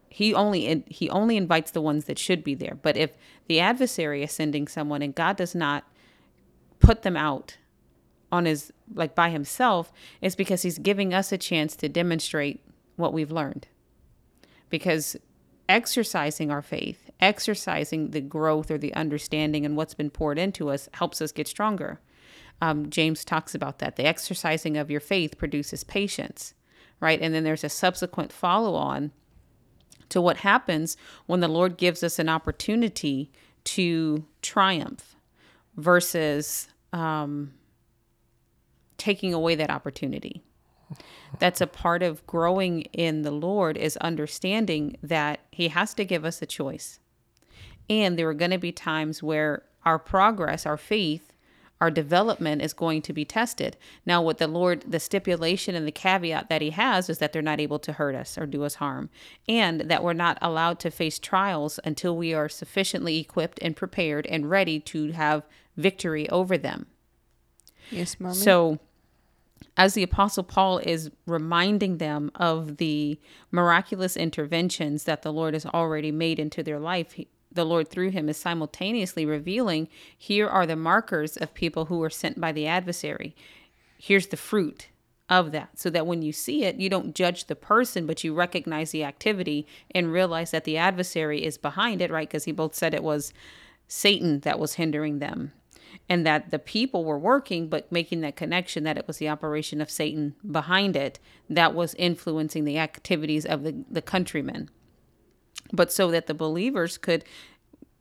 he 0.08 0.34
only 0.34 0.84
he 0.88 1.10
only 1.10 1.36
invites 1.36 1.70
the 1.70 1.80
ones 1.80 2.06
that 2.06 2.18
should 2.18 2.42
be 2.42 2.54
there. 2.54 2.78
But 2.80 2.96
if 2.96 3.16
the 3.48 3.60
adversary 3.60 4.22
is 4.22 4.32
sending 4.32 4.66
someone 4.66 5.02
and 5.02 5.14
God 5.14 5.36
does 5.36 5.54
not 5.54 5.84
put 6.80 7.02
them 7.02 7.16
out 7.16 7.58
on 8.32 8.46
his 8.46 8.72
like 8.94 9.14
by 9.14 9.30
himself, 9.30 9.92
it's 10.20 10.34
because 10.34 10.62
he's 10.62 10.78
giving 10.78 11.14
us 11.14 11.32
a 11.32 11.38
chance 11.38 11.76
to 11.76 11.88
demonstrate 11.88 12.64
what 12.96 13.12
we've 13.12 13.30
learned. 13.30 13.68
Because 14.70 15.16
exercising 15.68 16.50
our 16.50 16.62
faith, 16.62 17.05
exercising 17.20 18.10
the 18.10 18.20
growth 18.20 18.70
or 18.70 18.78
the 18.78 18.94
understanding 18.94 19.64
and 19.64 19.76
what's 19.76 19.94
been 19.94 20.10
poured 20.10 20.38
into 20.38 20.68
us 20.68 20.88
helps 20.92 21.20
us 21.20 21.32
get 21.32 21.48
stronger. 21.48 22.00
Um, 22.60 22.90
James 22.90 23.24
talks 23.24 23.54
about 23.54 23.78
that. 23.78 23.96
The 23.96 24.06
exercising 24.06 24.76
of 24.76 24.90
your 24.90 25.00
faith 25.00 25.38
produces 25.38 25.84
patience, 25.84 26.54
right? 27.00 27.20
And 27.20 27.34
then 27.34 27.44
there's 27.44 27.64
a 27.64 27.68
subsequent 27.68 28.32
follow 28.32 28.74
on 28.74 29.12
to 30.08 30.20
what 30.20 30.38
happens 30.38 30.96
when 31.26 31.40
the 31.40 31.48
Lord 31.48 31.76
gives 31.76 32.02
us 32.02 32.18
an 32.18 32.28
opportunity 32.28 33.30
to 33.64 34.24
triumph 34.42 35.16
versus 35.76 36.68
um, 36.92 37.52
taking 38.96 39.34
away 39.34 39.54
that 39.56 39.70
opportunity. 39.70 40.42
That's 41.40 41.60
a 41.60 41.66
part 41.66 42.02
of 42.02 42.26
growing 42.26 42.82
in 42.82 43.22
the 43.22 43.32
Lord 43.32 43.76
is 43.76 43.96
understanding 43.98 44.96
that 45.02 45.40
He 45.50 45.68
has 45.68 45.94
to 45.94 46.04
give 46.04 46.24
us 46.24 46.40
a 46.40 46.46
choice. 46.46 47.00
And 47.88 48.18
there 48.18 48.28
are 48.28 48.34
going 48.34 48.50
to 48.50 48.58
be 48.58 48.72
times 48.72 49.22
where 49.22 49.62
our 49.84 49.98
progress, 49.98 50.66
our 50.66 50.76
faith, 50.76 51.32
our 51.80 51.90
development 51.90 52.62
is 52.62 52.72
going 52.72 53.02
to 53.02 53.12
be 53.12 53.24
tested. 53.24 53.76
Now, 54.06 54.22
what 54.22 54.38
the 54.38 54.48
Lord, 54.48 54.84
the 54.88 54.98
stipulation 54.98 55.74
and 55.74 55.86
the 55.86 55.92
caveat 55.92 56.48
that 56.48 56.62
He 56.62 56.70
has 56.70 57.10
is 57.10 57.18
that 57.18 57.32
they're 57.32 57.42
not 57.42 57.60
able 57.60 57.78
to 57.80 57.92
hurt 57.92 58.14
us 58.14 58.38
or 58.38 58.46
do 58.46 58.64
us 58.64 58.76
harm, 58.76 59.10
and 59.46 59.82
that 59.82 60.02
we're 60.02 60.14
not 60.14 60.38
allowed 60.40 60.78
to 60.80 60.90
face 60.90 61.18
trials 61.18 61.78
until 61.84 62.16
we 62.16 62.32
are 62.32 62.48
sufficiently 62.48 63.18
equipped 63.18 63.58
and 63.60 63.76
prepared 63.76 64.26
and 64.26 64.48
ready 64.48 64.80
to 64.80 65.12
have 65.12 65.42
victory 65.76 66.28
over 66.30 66.56
them. 66.56 66.86
Yes, 67.90 68.18
mommy. 68.18 68.34
So, 68.34 68.78
as 69.76 69.92
the 69.92 70.02
Apostle 70.02 70.44
Paul 70.44 70.78
is 70.78 71.10
reminding 71.26 71.98
them 71.98 72.30
of 72.34 72.78
the 72.78 73.20
miraculous 73.50 74.16
interventions 74.16 75.04
that 75.04 75.20
the 75.20 75.32
Lord 75.32 75.52
has 75.52 75.66
already 75.66 76.10
made 76.10 76.38
into 76.38 76.62
their 76.62 76.80
life, 76.80 77.12
he, 77.12 77.28
the 77.56 77.64
Lord 77.64 77.88
through 77.88 78.10
him 78.10 78.28
is 78.28 78.36
simultaneously 78.36 79.26
revealing 79.26 79.88
here 80.16 80.48
are 80.48 80.66
the 80.66 80.76
markers 80.76 81.36
of 81.36 81.54
people 81.54 81.86
who 81.86 82.02
are 82.02 82.10
sent 82.10 82.40
by 82.40 82.52
the 82.52 82.66
adversary. 82.66 83.34
Here's 83.98 84.28
the 84.28 84.36
fruit 84.36 84.88
of 85.28 85.50
that 85.52 85.78
so 85.78 85.90
that 85.90 86.06
when 86.06 86.22
you 86.22 86.32
see 86.32 86.64
it, 86.64 86.76
you 86.76 86.88
don't 86.88 87.14
judge 87.14 87.46
the 87.46 87.56
person, 87.56 88.06
but 88.06 88.22
you 88.22 88.32
recognize 88.32 88.92
the 88.92 89.04
activity 89.04 89.66
and 89.92 90.12
realize 90.12 90.52
that 90.52 90.64
the 90.64 90.76
adversary 90.76 91.44
is 91.44 91.58
behind 91.58 92.00
it, 92.00 92.10
right? 92.10 92.28
Because 92.28 92.44
he 92.44 92.52
both 92.52 92.74
said 92.74 92.94
it 92.94 93.02
was 93.02 93.32
Satan 93.88 94.40
that 94.40 94.58
was 94.58 94.74
hindering 94.74 95.18
them 95.18 95.52
and 96.08 96.26
that 96.26 96.50
the 96.50 96.58
people 96.58 97.04
were 97.04 97.18
working, 97.18 97.68
but 97.68 97.90
making 97.90 98.20
that 98.20 98.36
connection 98.36 98.84
that 98.84 98.98
it 98.98 99.06
was 99.06 99.18
the 99.18 99.28
operation 99.28 99.80
of 99.80 99.90
Satan 99.90 100.34
behind 100.48 100.96
it 100.96 101.18
that 101.48 101.74
was 101.74 101.94
influencing 101.94 102.64
the 102.64 102.78
activities 102.78 103.44
of 103.44 103.62
the, 103.62 103.84
the 103.90 104.02
countrymen 104.02 104.70
but 105.72 105.92
so 105.92 106.10
that 106.10 106.26
the 106.26 106.34
believers 106.34 106.98
could 106.98 107.24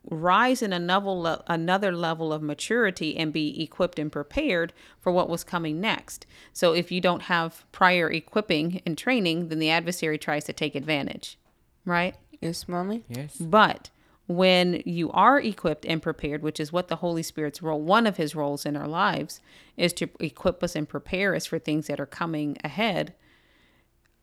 rise 0.08 0.62
in 0.62 0.72
another 0.72 1.42
another 1.48 1.92
level 1.92 2.32
of 2.32 2.42
maturity 2.42 3.16
and 3.16 3.32
be 3.32 3.60
equipped 3.62 3.98
and 3.98 4.12
prepared 4.12 4.72
for 5.00 5.10
what 5.10 5.28
was 5.28 5.42
coming 5.42 5.80
next. 5.80 6.26
So 6.52 6.72
if 6.72 6.92
you 6.92 7.00
don't 7.00 7.22
have 7.22 7.64
prior 7.72 8.10
equipping 8.10 8.82
and 8.86 8.96
training, 8.96 9.48
then 9.48 9.58
the 9.58 9.70
adversary 9.70 10.18
tries 10.18 10.44
to 10.44 10.52
take 10.52 10.74
advantage, 10.74 11.38
right? 11.84 12.14
yes, 12.40 12.68
mommy. 12.68 13.04
Yes. 13.08 13.36
But 13.36 13.90
when 14.26 14.82
you 14.84 15.10
are 15.12 15.40
equipped 15.40 15.86
and 15.86 16.02
prepared, 16.02 16.42
which 16.42 16.58
is 16.58 16.72
what 16.72 16.88
the 16.88 16.96
Holy 16.96 17.22
Spirit's 17.22 17.62
role, 17.62 17.80
one 17.80 18.06
of 18.06 18.16
his 18.16 18.34
roles 18.34 18.66
in 18.66 18.76
our 18.76 18.88
lives, 18.88 19.40
is 19.76 19.92
to 19.94 20.08
equip 20.20 20.62
us 20.62 20.74
and 20.74 20.88
prepare 20.88 21.34
us 21.34 21.46
for 21.46 21.58
things 21.58 21.86
that 21.86 22.00
are 22.00 22.06
coming 22.06 22.56
ahead 22.64 23.14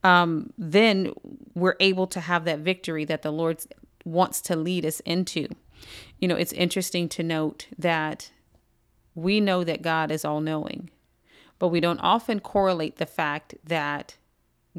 um, 0.03 0.51
then 0.57 1.13
we're 1.55 1.77
able 1.79 2.07
to 2.07 2.19
have 2.19 2.45
that 2.45 2.59
victory 2.59 3.05
that 3.05 3.21
the 3.21 3.31
Lord 3.31 3.63
wants 4.05 4.41
to 4.41 4.55
lead 4.55 4.85
us 4.85 4.99
into. 5.01 5.47
You 6.19 6.27
know, 6.27 6.35
it's 6.35 6.53
interesting 6.53 7.09
to 7.09 7.23
note 7.23 7.67
that 7.77 8.31
we 9.15 9.39
know 9.39 9.63
that 9.63 9.81
God 9.81 10.11
is 10.11 10.25
all 10.25 10.41
knowing, 10.41 10.89
but 11.59 11.69
we 11.69 11.79
don't 11.79 11.99
often 11.99 12.39
correlate 12.39 12.97
the 12.97 13.05
fact 13.05 13.55
that 13.63 14.17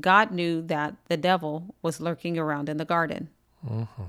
God 0.01 0.33
knew 0.33 0.61
that 0.63 0.97
the 1.09 1.17
devil 1.17 1.75
was 1.83 2.01
lurking 2.01 2.39
around 2.39 2.69
in 2.69 2.79
the 2.79 2.85
garden. 2.85 3.29
Mm-hmm. 3.67 4.03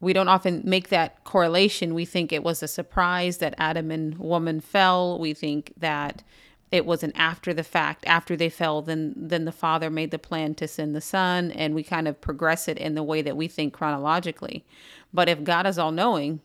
We 0.00 0.12
don't 0.12 0.28
often 0.28 0.62
make 0.64 0.88
that 0.88 1.24
correlation. 1.24 1.92
We 1.92 2.04
think 2.04 2.32
it 2.32 2.44
was 2.44 2.62
a 2.62 2.68
surprise 2.68 3.38
that 3.38 3.54
Adam 3.58 3.90
and 3.90 4.16
woman 4.16 4.60
fell. 4.60 5.18
We 5.18 5.34
think 5.34 5.72
that 5.76 6.22
it 6.70 6.84
was 6.84 7.02
an 7.02 7.12
after 7.14 7.54
the 7.54 7.64
fact 7.64 8.04
after 8.06 8.36
they 8.36 8.50
fell 8.50 8.82
then 8.82 9.14
then 9.16 9.44
the 9.44 9.52
father 9.52 9.90
made 9.90 10.10
the 10.10 10.18
plan 10.18 10.54
to 10.54 10.68
send 10.68 10.94
the 10.94 11.00
son 11.00 11.50
and 11.52 11.74
we 11.74 11.82
kind 11.82 12.06
of 12.06 12.20
progress 12.20 12.68
it 12.68 12.78
in 12.78 12.94
the 12.94 13.02
way 13.02 13.22
that 13.22 13.36
we 13.36 13.48
think 13.48 13.72
chronologically. 13.72 14.64
But 15.12 15.28
if 15.28 15.44
god 15.44 15.66
is 15.66 15.78
all 15.78 15.92
knowing 15.92 16.40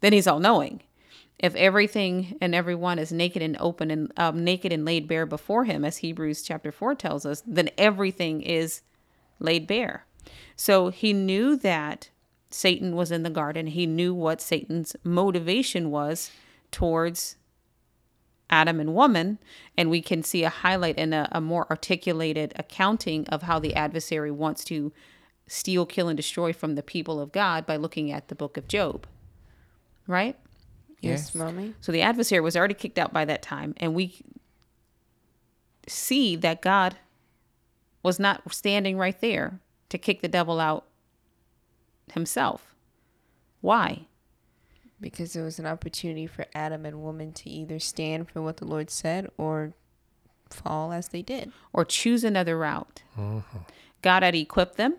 then 0.00 0.12
he's 0.12 0.26
all 0.26 0.40
knowing 0.40 0.82
if 1.38 1.54
everything 1.54 2.36
and 2.40 2.54
everyone 2.54 2.98
is 2.98 3.12
naked 3.12 3.42
and 3.42 3.56
open 3.60 3.90
and 3.90 4.12
um, 4.16 4.42
naked 4.42 4.72
and 4.72 4.84
laid 4.84 5.06
bare 5.06 5.26
before 5.26 5.64
him 5.64 5.84
as 5.84 5.98
hebrews 5.98 6.42
chapter 6.42 6.72
4 6.72 6.94
tells 6.94 7.24
us 7.24 7.42
then 7.46 7.70
everything 7.78 8.42
is 8.42 8.82
laid 9.38 9.66
bare. 9.66 10.04
So 10.56 10.88
he 10.90 11.12
knew 11.12 11.56
that 11.56 12.10
satan 12.50 12.96
was 12.96 13.12
in 13.12 13.22
the 13.22 13.30
garden. 13.30 13.68
He 13.68 13.86
knew 13.86 14.12
what 14.14 14.40
satan's 14.40 14.96
motivation 15.04 15.90
was 15.90 16.30
towards 16.70 17.36
Adam 18.50 18.80
and 18.80 18.94
woman, 18.94 19.38
and 19.76 19.90
we 19.90 20.00
can 20.00 20.22
see 20.22 20.44
a 20.44 20.48
highlight 20.48 20.98
and 20.98 21.12
a, 21.12 21.28
a, 21.32 21.40
more 21.40 21.66
articulated 21.70 22.52
accounting 22.56 23.26
of 23.28 23.42
how 23.42 23.58
the 23.58 23.74
adversary 23.74 24.30
wants 24.30 24.64
to 24.64 24.92
steal, 25.46 25.84
kill, 25.84 26.08
and 26.08 26.16
destroy 26.16 26.52
from 26.52 26.74
the 26.74 26.82
people 26.82 27.20
of 27.20 27.32
God 27.32 27.66
by 27.66 27.76
looking 27.76 28.10
at 28.10 28.28
the 28.28 28.34
book 28.34 28.56
of 28.56 28.66
Job. 28.66 29.06
Right? 30.06 30.36
Yes, 31.00 31.26
yes 31.26 31.34
mommy. 31.34 31.74
So 31.80 31.92
the 31.92 32.02
adversary 32.02 32.40
was 32.40 32.56
already 32.56 32.74
kicked 32.74 32.98
out 32.98 33.12
by 33.12 33.24
that 33.26 33.42
time, 33.42 33.74
and 33.76 33.94
we 33.94 34.20
see 35.86 36.36
that 36.36 36.62
God 36.62 36.96
was 38.02 38.18
not 38.18 38.52
standing 38.52 38.96
right 38.96 39.18
there 39.20 39.60
to 39.90 39.98
kick 39.98 40.22
the 40.22 40.28
devil 40.28 40.60
out 40.60 40.86
himself. 42.12 42.74
Why? 43.60 44.07
Because 45.00 45.36
it 45.36 45.42
was 45.42 45.58
an 45.58 45.66
opportunity 45.66 46.26
for 46.26 46.46
Adam 46.54 46.84
and 46.84 47.02
woman 47.02 47.32
to 47.32 47.50
either 47.50 47.78
stand 47.78 48.30
for 48.30 48.42
what 48.42 48.56
the 48.56 48.64
Lord 48.66 48.90
said 48.90 49.28
or 49.36 49.72
fall 50.50 50.92
as 50.92 51.08
they 51.08 51.22
did, 51.22 51.52
or 51.72 51.84
choose 51.84 52.24
another 52.24 52.58
route. 52.58 53.02
Mm-hmm. 53.18 53.58
God 54.02 54.22
had 54.22 54.34
equipped 54.34 54.76
them. 54.76 54.96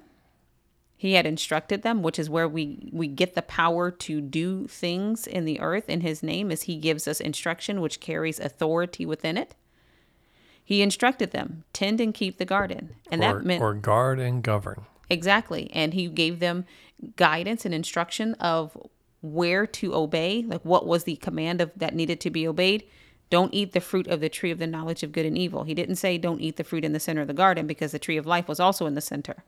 He 0.95 1.13
had 1.13 1.25
instructed 1.25 1.81
them, 1.81 2.03
which 2.03 2.19
is 2.19 2.29
where 2.29 2.47
we 2.47 2.89
we 2.91 3.07
get 3.07 3.33
the 3.33 3.41
power 3.41 3.89
to 3.89 4.19
do 4.21 4.67
things 4.67 5.25
in 5.25 5.45
the 5.45 5.59
earth 5.61 5.89
in 5.89 6.01
his 6.01 6.21
name 6.21 6.51
as 6.51 6.63
he 6.63 6.75
gives 6.77 7.07
us 7.07 7.21
instruction 7.21 7.79
which 7.79 7.99
carries 8.01 8.39
authority 8.39 9.05
within 9.05 9.37
it. 9.37 9.55
He 10.63 10.81
instructed 10.81 11.31
them, 11.31 11.63
tend 11.73 11.99
and 11.99 12.13
keep 12.13 12.37
the 12.37 12.45
garden. 12.45 12.95
And 13.09 13.23
or, 13.23 13.33
that 13.39 13.45
meant 13.45 13.63
or 13.63 13.73
guard 13.73 14.19
and 14.19 14.43
govern. 14.43 14.85
Exactly. 15.09 15.71
And 15.73 15.93
he 15.93 16.07
gave 16.09 16.39
them 16.39 16.65
guidance 17.15 17.65
and 17.65 17.73
instruction 17.73 18.35
of 18.35 18.77
where 19.21 19.67
to 19.67 19.95
obey, 19.95 20.43
like 20.47 20.61
what 20.63 20.87
was 20.87 21.03
the 21.03 21.17
command 21.17 21.61
of 21.61 21.71
that 21.75 21.95
needed 21.95 22.19
to 22.21 22.29
be 22.29 22.47
obeyed, 22.47 22.83
don't 23.29 23.53
eat 23.53 23.73
the 23.73 23.81
fruit 23.81 24.07
of 24.07 24.21
the 24.21 24.29
tree 24.29 24.51
of 24.51 24.59
the 24.59 24.67
knowledge 24.67 25.03
of 25.03 25.11
good 25.11 25.25
and 25.25 25.37
evil. 25.37 25.63
He 25.63 25.73
didn't 25.73 25.97
say 25.97 26.17
don't 26.17 26.41
eat 26.41 26.57
the 26.57 26.63
fruit 26.63 26.85
in 26.85 26.93
the 26.93 26.99
center 26.99 27.21
of 27.21 27.27
the 27.27 27.33
garden 27.33 27.67
because 27.67 27.91
the 27.91 27.99
tree 27.99 28.17
of 28.17 28.25
life 28.25 28.47
was 28.47 28.59
also 28.59 28.85
in 28.85 28.95
the 28.95 29.01
center. 29.01 29.43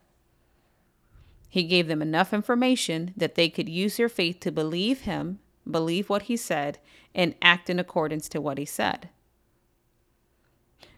He 1.49 1.63
gave 1.63 1.87
them 1.87 2.01
enough 2.01 2.33
information 2.33 3.13
that 3.17 3.35
they 3.35 3.49
could 3.49 3.67
use 3.67 3.97
their 3.97 4.07
faith 4.07 4.39
to 4.41 4.51
believe 4.51 5.01
him, 5.01 5.39
believe 5.69 6.09
what 6.09 6.23
he 6.23 6.37
said, 6.37 6.77
and 7.13 7.35
act 7.41 7.69
in 7.69 7.79
accordance 7.79 8.29
to 8.29 8.39
what 8.39 8.57
he 8.57 8.65
said. 8.65 9.09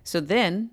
So 0.04 0.20
then, 0.20 0.72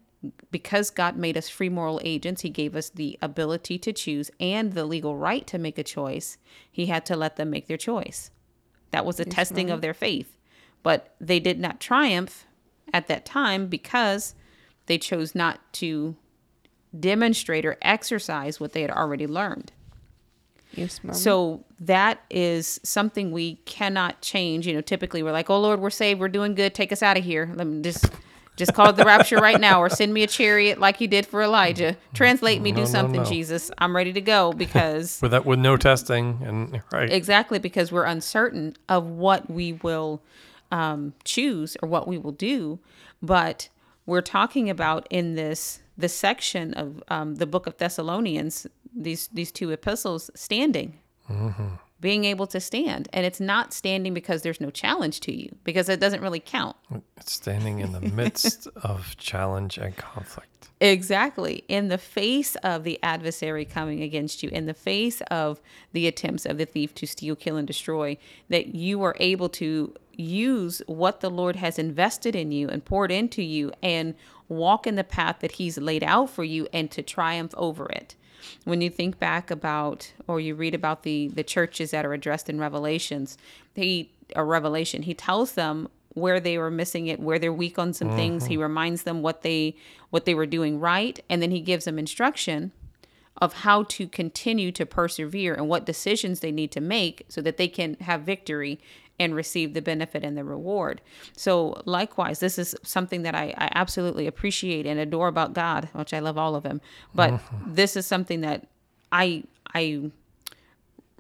because 0.50 0.90
God 0.90 1.16
made 1.16 1.36
us 1.36 1.48
free 1.48 1.68
moral 1.68 2.00
agents, 2.04 2.42
He 2.42 2.50
gave 2.50 2.76
us 2.76 2.90
the 2.90 3.18
ability 3.22 3.78
to 3.78 3.92
choose 3.92 4.30
and 4.38 4.72
the 4.72 4.84
legal 4.84 5.16
right 5.16 5.46
to 5.46 5.58
make 5.58 5.78
a 5.78 5.84
choice. 5.84 6.36
He 6.70 6.86
had 6.86 7.06
to 7.06 7.16
let 7.16 7.36
them 7.36 7.50
make 7.50 7.66
their 7.66 7.76
choice. 7.76 8.30
That 8.90 9.06
was 9.06 9.20
a 9.20 9.24
testing 9.24 9.66
ma'am. 9.66 9.76
of 9.76 9.80
their 9.80 9.94
faith. 9.94 10.36
But 10.82 11.14
they 11.20 11.40
did 11.40 11.58
not 11.58 11.80
triumph 11.80 12.46
at 12.92 13.06
that 13.08 13.24
time 13.24 13.68
because 13.68 14.34
they 14.86 14.98
chose 14.98 15.34
not 15.34 15.60
to 15.74 16.16
demonstrate 16.98 17.64
or 17.64 17.76
exercise 17.82 18.58
what 18.58 18.72
they 18.72 18.82
had 18.82 18.90
already 18.90 19.26
learned. 19.26 19.72
Yes. 20.72 21.00
So 21.12 21.64
that 21.80 22.20
is 22.30 22.80
something 22.84 23.32
we 23.32 23.56
cannot 23.56 24.20
change. 24.20 24.66
You 24.66 24.74
know, 24.74 24.80
typically 24.80 25.22
we're 25.22 25.32
like, 25.32 25.50
"Oh 25.50 25.60
Lord, 25.60 25.80
we're 25.80 25.90
saved, 25.90 26.20
we're 26.20 26.28
doing 26.28 26.54
good. 26.54 26.74
Take 26.74 26.92
us 26.92 27.02
out 27.02 27.18
of 27.18 27.24
here. 27.24 27.50
Let 27.54 27.66
me 27.66 27.82
just 27.82 28.08
just 28.60 28.74
call 28.74 28.90
it 28.90 28.96
the 28.96 29.04
rapture 29.04 29.38
right 29.38 29.60
now, 29.60 29.82
or 29.82 29.88
send 29.88 30.14
me 30.14 30.22
a 30.22 30.26
chariot 30.28 30.78
like 30.78 31.00
you 31.00 31.08
did 31.08 31.26
for 31.26 31.42
Elijah. 31.42 31.96
Translate 32.14 32.62
me, 32.62 32.70
No, 32.70 32.82
do 32.82 32.86
something, 32.86 33.22
no. 33.22 33.28
Jesus. 33.28 33.70
I'm 33.78 33.96
ready 33.96 34.12
to 34.12 34.20
go 34.20 34.52
because 34.52 35.18
with 35.22 35.32
that 35.32 35.44
with 35.44 35.58
no 35.58 35.76
testing 35.76 36.38
and 36.44 36.82
right. 36.92 37.10
exactly 37.10 37.58
because 37.58 37.90
we're 37.90 38.04
uncertain 38.04 38.76
of 38.88 39.06
what 39.06 39.50
we 39.50 39.72
will 39.72 40.22
um, 40.70 41.14
choose 41.24 41.76
or 41.82 41.88
what 41.88 42.06
we 42.06 42.18
will 42.18 42.32
do. 42.32 42.78
But 43.20 43.68
we're 44.06 44.20
talking 44.22 44.70
about 44.70 45.06
in 45.10 45.34
this 45.34 45.80
this 45.96 46.14
section 46.14 46.74
of 46.74 47.02
um, 47.08 47.36
the 47.36 47.46
book 47.46 47.66
of 47.66 47.76
Thessalonians, 47.78 48.66
these 48.94 49.28
these 49.28 49.50
two 49.50 49.70
epistles, 49.70 50.30
standing, 50.34 50.98
being 52.00 52.24
able 52.24 52.46
to 52.48 52.60
stand, 52.60 53.08
and 53.12 53.26
it's 53.26 53.40
not 53.40 53.72
standing 53.72 54.14
because 54.14 54.42
there's 54.42 54.60
no 54.60 54.70
challenge 54.70 55.20
to 55.20 55.34
you, 55.34 55.54
because 55.64 55.88
it 55.88 56.00
doesn't 56.00 56.22
really 56.22 56.40
count. 56.40 56.76
It's 57.16 57.32
standing 57.32 57.80
in 57.80 57.92
the 57.92 58.00
midst 58.00 58.68
of 58.76 59.16
challenge 59.18 59.78
and 59.78 59.96
conflict. 59.96 60.70
Exactly. 60.80 61.62
In 61.68 61.88
the 61.88 61.98
face 61.98 62.56
of 62.56 62.84
the 62.84 62.98
adversary 63.02 63.66
coming 63.66 64.02
against 64.02 64.42
you, 64.42 64.48
in 64.48 64.64
the 64.64 64.74
face 64.74 65.20
of 65.30 65.60
the 65.92 66.06
attempts 66.06 66.46
of 66.46 66.56
the 66.56 66.64
thief 66.64 66.94
to 66.94 67.06
steal, 67.06 67.36
kill, 67.36 67.56
and 67.56 67.66
destroy, 67.66 68.16
that 68.48 68.74
you 68.74 69.02
are 69.02 69.14
able 69.20 69.50
to 69.50 69.94
use 70.16 70.80
what 70.86 71.20
the 71.20 71.30
Lord 71.30 71.56
has 71.56 71.78
invested 71.78 72.34
in 72.34 72.50
you 72.50 72.68
and 72.68 72.84
poured 72.84 73.10
into 73.10 73.42
you 73.42 73.72
and 73.82 74.14
walk 74.50 74.86
in 74.86 74.96
the 74.96 75.04
path 75.04 75.36
that 75.40 75.52
He's 75.52 75.78
laid 75.78 76.04
out 76.04 76.28
for 76.28 76.44
you 76.44 76.68
and 76.72 76.90
to 76.90 77.02
triumph 77.02 77.54
over 77.56 77.86
it. 77.86 78.16
When 78.64 78.80
you 78.80 78.90
think 78.90 79.18
back 79.18 79.50
about 79.50 80.12
or 80.26 80.40
you 80.40 80.54
read 80.54 80.74
about 80.74 81.02
the 81.02 81.28
the 81.28 81.44
churches 81.44 81.92
that 81.92 82.04
are 82.04 82.12
addressed 82.12 82.50
in 82.50 82.58
Revelations, 82.58 83.38
he 83.74 84.10
a 84.36 84.44
revelation, 84.44 85.02
he 85.02 85.14
tells 85.14 85.52
them 85.52 85.88
where 86.14 86.40
they 86.40 86.58
were 86.58 86.70
missing 86.70 87.06
it, 87.06 87.20
where 87.20 87.38
they're 87.38 87.52
weak 87.52 87.78
on 87.78 87.92
some 87.92 88.08
mm-hmm. 88.08 88.16
things. 88.16 88.46
He 88.46 88.56
reminds 88.56 89.04
them 89.04 89.22
what 89.22 89.42
they 89.42 89.76
what 90.10 90.24
they 90.24 90.34
were 90.34 90.46
doing 90.46 90.80
right, 90.80 91.18
and 91.28 91.40
then 91.40 91.50
he 91.50 91.60
gives 91.60 91.84
them 91.84 91.98
instruction 91.98 92.72
of 93.40 93.52
how 93.54 93.84
to 93.84 94.06
continue 94.06 94.70
to 94.72 94.84
persevere 94.84 95.54
and 95.54 95.68
what 95.68 95.86
decisions 95.86 96.40
they 96.40 96.52
need 96.52 96.70
to 96.72 96.80
make 96.80 97.24
so 97.28 97.40
that 97.40 97.56
they 97.56 97.68
can 97.68 97.94
have 98.00 98.22
victory 98.22 98.78
and 99.20 99.34
receive 99.34 99.74
the 99.74 99.82
benefit 99.82 100.24
and 100.24 100.36
the 100.36 100.42
reward. 100.42 101.02
So 101.36 101.80
likewise, 101.84 102.40
this 102.40 102.58
is 102.58 102.74
something 102.82 103.22
that 103.22 103.34
I, 103.34 103.54
I 103.58 103.70
absolutely 103.74 104.26
appreciate 104.26 104.86
and 104.86 104.98
adore 104.98 105.28
about 105.28 105.52
God, 105.52 105.90
which 105.92 106.14
I 106.14 106.18
love 106.18 106.38
all 106.38 106.56
of 106.56 106.64
him. 106.64 106.80
But 107.14 107.34
mm-hmm. 107.34 107.74
this 107.74 107.96
is 107.96 108.06
something 108.06 108.40
that 108.40 108.66
I 109.12 109.44
I 109.72 110.10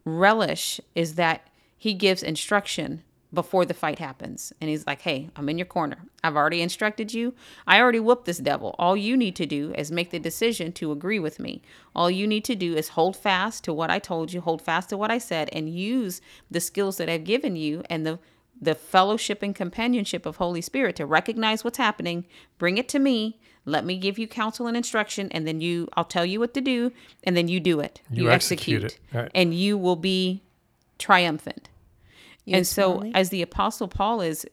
relish 0.04 0.80
is 0.94 1.14
that 1.16 1.46
he 1.76 1.94
gives 1.94 2.22
instruction 2.22 3.02
before 3.32 3.64
the 3.64 3.74
fight 3.74 3.98
happens. 3.98 4.52
And 4.60 4.68
he's 4.68 4.86
like, 4.86 5.02
hey, 5.02 5.30
I'm 5.36 5.48
in 5.48 5.58
your 5.58 5.66
corner. 5.66 5.98
I've 6.24 6.36
already 6.36 6.62
instructed 6.62 7.14
you. 7.14 7.34
I 7.66 7.80
already 7.80 8.00
whooped 8.00 8.24
this 8.24 8.38
devil. 8.38 8.74
All 8.78 8.96
you 8.96 9.16
need 9.16 9.36
to 9.36 9.46
do 9.46 9.72
is 9.76 9.92
make 9.92 10.10
the 10.10 10.18
decision 10.18 10.72
to 10.72 10.92
agree 10.92 11.18
with 11.18 11.38
me. 11.38 11.62
All 11.94 12.10
you 12.10 12.26
need 12.26 12.44
to 12.46 12.54
do 12.54 12.74
is 12.74 12.90
hold 12.90 13.16
fast 13.16 13.64
to 13.64 13.72
what 13.72 13.90
I 13.90 13.98
told 13.98 14.32
you, 14.32 14.40
hold 14.40 14.62
fast 14.62 14.88
to 14.90 14.96
what 14.96 15.10
I 15.10 15.18
said, 15.18 15.48
and 15.52 15.68
use 15.68 16.20
the 16.50 16.60
skills 16.60 16.96
that 16.96 17.08
I've 17.08 17.24
given 17.24 17.56
you 17.56 17.82
and 17.88 18.06
the 18.06 18.18
the 18.60 18.74
fellowship 18.74 19.42
and 19.42 19.54
companionship 19.54 20.26
of 20.26 20.36
Holy 20.36 20.60
Spirit 20.60 20.96
to 20.96 21.06
recognize 21.06 21.64
what's 21.64 21.78
happening, 21.78 22.26
bring 22.58 22.76
it 22.76 22.90
to 22.90 22.98
me, 22.98 23.38
let 23.64 23.84
me 23.86 23.96
give 23.96 24.18
you 24.18 24.28
counsel 24.28 24.66
and 24.66 24.76
instruction, 24.76 25.30
and 25.32 25.46
then 25.46 25.60
you 25.60 25.88
I'll 25.96 26.04
tell 26.04 26.26
you 26.26 26.40
what 26.40 26.54
to 26.54 26.60
do, 26.60 26.92
and 27.24 27.36
then 27.36 27.48
you 27.48 27.60
do 27.60 27.80
it. 27.80 28.00
You 28.10 28.30
execute 28.30 28.84
it, 28.84 28.98
right. 29.14 29.30
And 29.34 29.54
you 29.54 29.78
will 29.78 29.96
be 29.96 30.42
triumphant. 30.98 31.70
And 32.50 32.66
so 32.66 33.02
as 33.14 33.30
the 33.30 33.42
apostle 33.42 33.88
Paul 33.88 34.20
is 34.20 34.46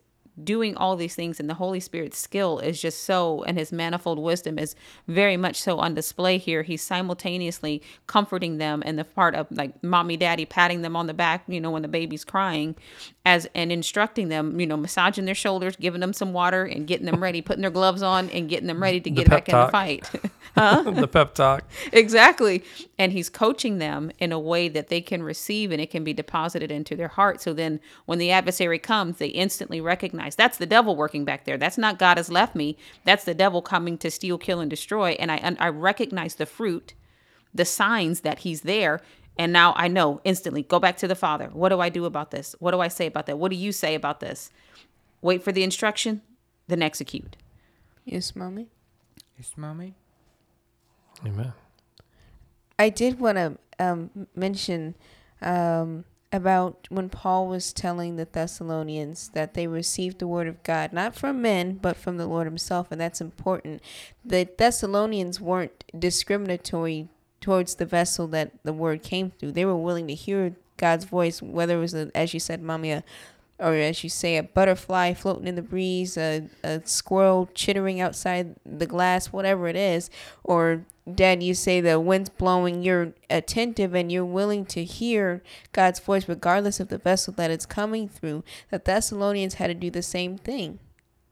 doing 0.43 0.75
all 0.75 0.95
these 0.95 1.15
things 1.15 1.39
and 1.39 1.49
the 1.49 1.55
Holy 1.55 1.79
Spirit's 1.79 2.17
skill 2.17 2.59
is 2.59 2.81
just 2.81 3.03
so 3.03 3.43
and 3.43 3.57
his 3.57 3.71
manifold 3.71 4.19
wisdom 4.19 4.59
is 4.59 4.75
very 5.07 5.37
much 5.37 5.61
so 5.61 5.79
on 5.79 5.93
display 5.93 6.37
here. 6.37 6.63
He's 6.63 6.81
simultaneously 6.81 7.81
comforting 8.05 8.57
them 8.57 8.83
and 8.85 8.97
the 8.99 9.03
part 9.03 9.35
of 9.35 9.47
like 9.51 9.83
mommy 9.83 10.17
daddy 10.17 10.45
patting 10.45 10.81
them 10.81 10.95
on 10.95 11.07
the 11.07 11.13
back, 11.13 11.43
you 11.47 11.59
know, 11.59 11.71
when 11.71 11.81
the 11.81 11.87
baby's 11.87 12.23
crying 12.23 12.75
as 13.25 13.47
and 13.55 13.71
instructing 13.71 14.29
them, 14.29 14.59
you 14.59 14.67
know, 14.67 14.77
massaging 14.77 15.25
their 15.25 15.35
shoulders, 15.35 15.75
giving 15.75 16.01
them 16.01 16.13
some 16.13 16.33
water 16.33 16.63
and 16.63 16.87
getting 16.87 17.05
them 17.05 17.21
ready, 17.21 17.41
putting 17.41 17.61
their 17.61 17.71
gloves 17.71 18.01
on 18.01 18.29
and 18.29 18.49
getting 18.49 18.67
them 18.67 18.81
ready 18.81 18.99
to 19.01 19.09
get 19.09 19.29
back 19.29 19.49
in 19.49 19.55
the 19.55 19.63
talk. 19.63 19.71
fight. 19.71 20.09
the 20.57 21.07
pep 21.11 21.35
talk. 21.35 21.63
exactly. 21.91 22.63
And 22.97 23.11
he's 23.11 23.29
coaching 23.29 23.77
them 23.77 24.11
in 24.17 24.31
a 24.31 24.39
way 24.39 24.69
that 24.69 24.87
they 24.87 25.01
can 25.01 25.21
receive 25.21 25.71
and 25.71 25.79
it 25.79 25.91
can 25.91 26.03
be 26.03 26.13
deposited 26.13 26.71
into 26.71 26.95
their 26.95 27.09
heart. 27.09 27.41
So 27.41 27.53
then 27.53 27.79
when 28.05 28.17
the 28.17 28.31
adversary 28.31 28.79
comes, 28.79 29.17
they 29.17 29.27
instantly 29.27 29.81
recognize 29.81 30.26
that's 30.35 30.57
the 30.57 30.65
devil 30.65 30.95
working 30.95 31.25
back 31.25 31.45
there. 31.45 31.57
That's 31.57 31.77
not 31.77 31.99
God 31.99 32.17
has 32.17 32.29
left 32.29 32.55
me. 32.55 32.77
That's 33.03 33.23
the 33.23 33.33
devil 33.33 33.61
coming 33.61 33.97
to 33.99 34.11
steal, 34.11 34.37
kill, 34.37 34.59
and 34.59 34.69
destroy. 34.69 35.11
And 35.19 35.31
I, 35.31 35.55
I 35.59 35.69
recognize 35.69 36.35
the 36.35 36.45
fruit, 36.45 36.93
the 37.53 37.65
signs 37.65 38.21
that 38.21 38.39
he's 38.39 38.61
there. 38.61 39.01
And 39.37 39.53
now 39.53 39.73
I 39.75 39.87
know 39.87 40.21
instantly 40.23 40.63
go 40.63 40.79
back 40.79 40.97
to 40.97 41.07
the 41.07 41.15
Father. 41.15 41.49
What 41.53 41.69
do 41.69 41.79
I 41.79 41.89
do 41.89 42.05
about 42.05 42.31
this? 42.31 42.55
What 42.59 42.71
do 42.71 42.79
I 42.79 42.87
say 42.87 43.05
about 43.05 43.27
that? 43.27 43.37
What 43.37 43.51
do 43.51 43.57
you 43.57 43.71
say 43.71 43.95
about 43.95 44.19
this? 44.19 44.49
Wait 45.21 45.43
for 45.43 45.51
the 45.51 45.63
instruction, 45.63 46.21
then 46.67 46.81
execute. 46.81 47.35
yes, 48.05 48.35
mommy. 48.35 48.67
Yes, 49.37 49.53
mommy. 49.55 49.93
Amen. 51.25 51.53
I 52.79 52.89
did 52.89 53.19
want 53.19 53.37
to 53.37 53.57
um, 53.79 54.27
mention 54.35 54.95
um, 55.41 56.05
about 56.31 56.87
when 56.89 57.09
Paul 57.09 57.47
was 57.47 57.71
telling 57.71 58.15
the 58.15 58.25
Thessalonians 58.25 59.29
that 59.29 59.53
they 59.53 59.67
received 59.67 60.19
the 60.19 60.27
word 60.27 60.47
of 60.47 60.61
God, 60.63 60.91
not 60.91 61.15
from 61.15 61.41
men, 61.41 61.75
but 61.75 61.95
from 61.95 62.17
the 62.17 62.27
Lord 62.27 62.47
Himself, 62.47 62.91
and 62.91 62.99
that's 62.99 63.21
important. 63.21 63.81
The 64.25 64.47
Thessalonians 64.57 65.39
weren't 65.39 65.83
discriminatory 65.97 67.07
towards 67.39 67.75
the 67.75 67.85
vessel 67.85 68.27
that 68.27 68.51
the 68.63 68.73
word 68.73 69.03
came 69.03 69.31
through. 69.31 69.53
They 69.53 69.65
were 69.65 69.77
willing 69.77 70.07
to 70.07 70.15
hear 70.15 70.55
God's 70.75 71.05
voice, 71.05 71.41
whether 71.41 71.77
it 71.77 71.81
was, 71.81 71.93
a, 71.93 72.11
as 72.13 72.33
you 72.33 72.39
said, 72.39 72.61
Mommy, 72.61 72.91
a, 72.91 73.03
or 73.59 73.73
as 73.73 74.03
you 74.03 74.09
say, 74.09 74.37
a 74.37 74.43
butterfly 74.43 75.13
floating 75.13 75.47
in 75.47 75.55
the 75.55 75.61
breeze, 75.61 76.17
a, 76.17 76.47
a 76.63 76.81
squirrel 76.85 77.49
chittering 77.53 77.99
outside 77.99 78.55
the 78.65 78.85
glass, 78.85 79.27
whatever 79.27 79.67
it 79.67 79.75
is, 79.75 80.09
or 80.43 80.85
Dad, 81.13 81.41
you 81.41 81.53
say 81.53 81.79
the 81.79 81.99
wind's 81.99 82.29
blowing, 82.29 82.83
you're 82.83 83.13
attentive 83.29 83.95
and 83.95 84.11
you're 84.11 84.25
willing 84.25 84.65
to 84.65 84.83
hear 84.83 85.41
God's 85.71 85.99
voice 85.99 86.27
regardless 86.27 86.81
of 86.81 86.89
the 86.89 86.97
vessel 86.97 87.33
that 87.37 87.49
it's 87.49 87.65
coming 87.65 88.09
through. 88.09 88.43
The 88.71 88.79
Thessalonians 88.79 89.55
had 89.55 89.67
to 89.67 89.73
do 89.73 89.89
the 89.89 90.01
same 90.01 90.37
thing. 90.37 90.79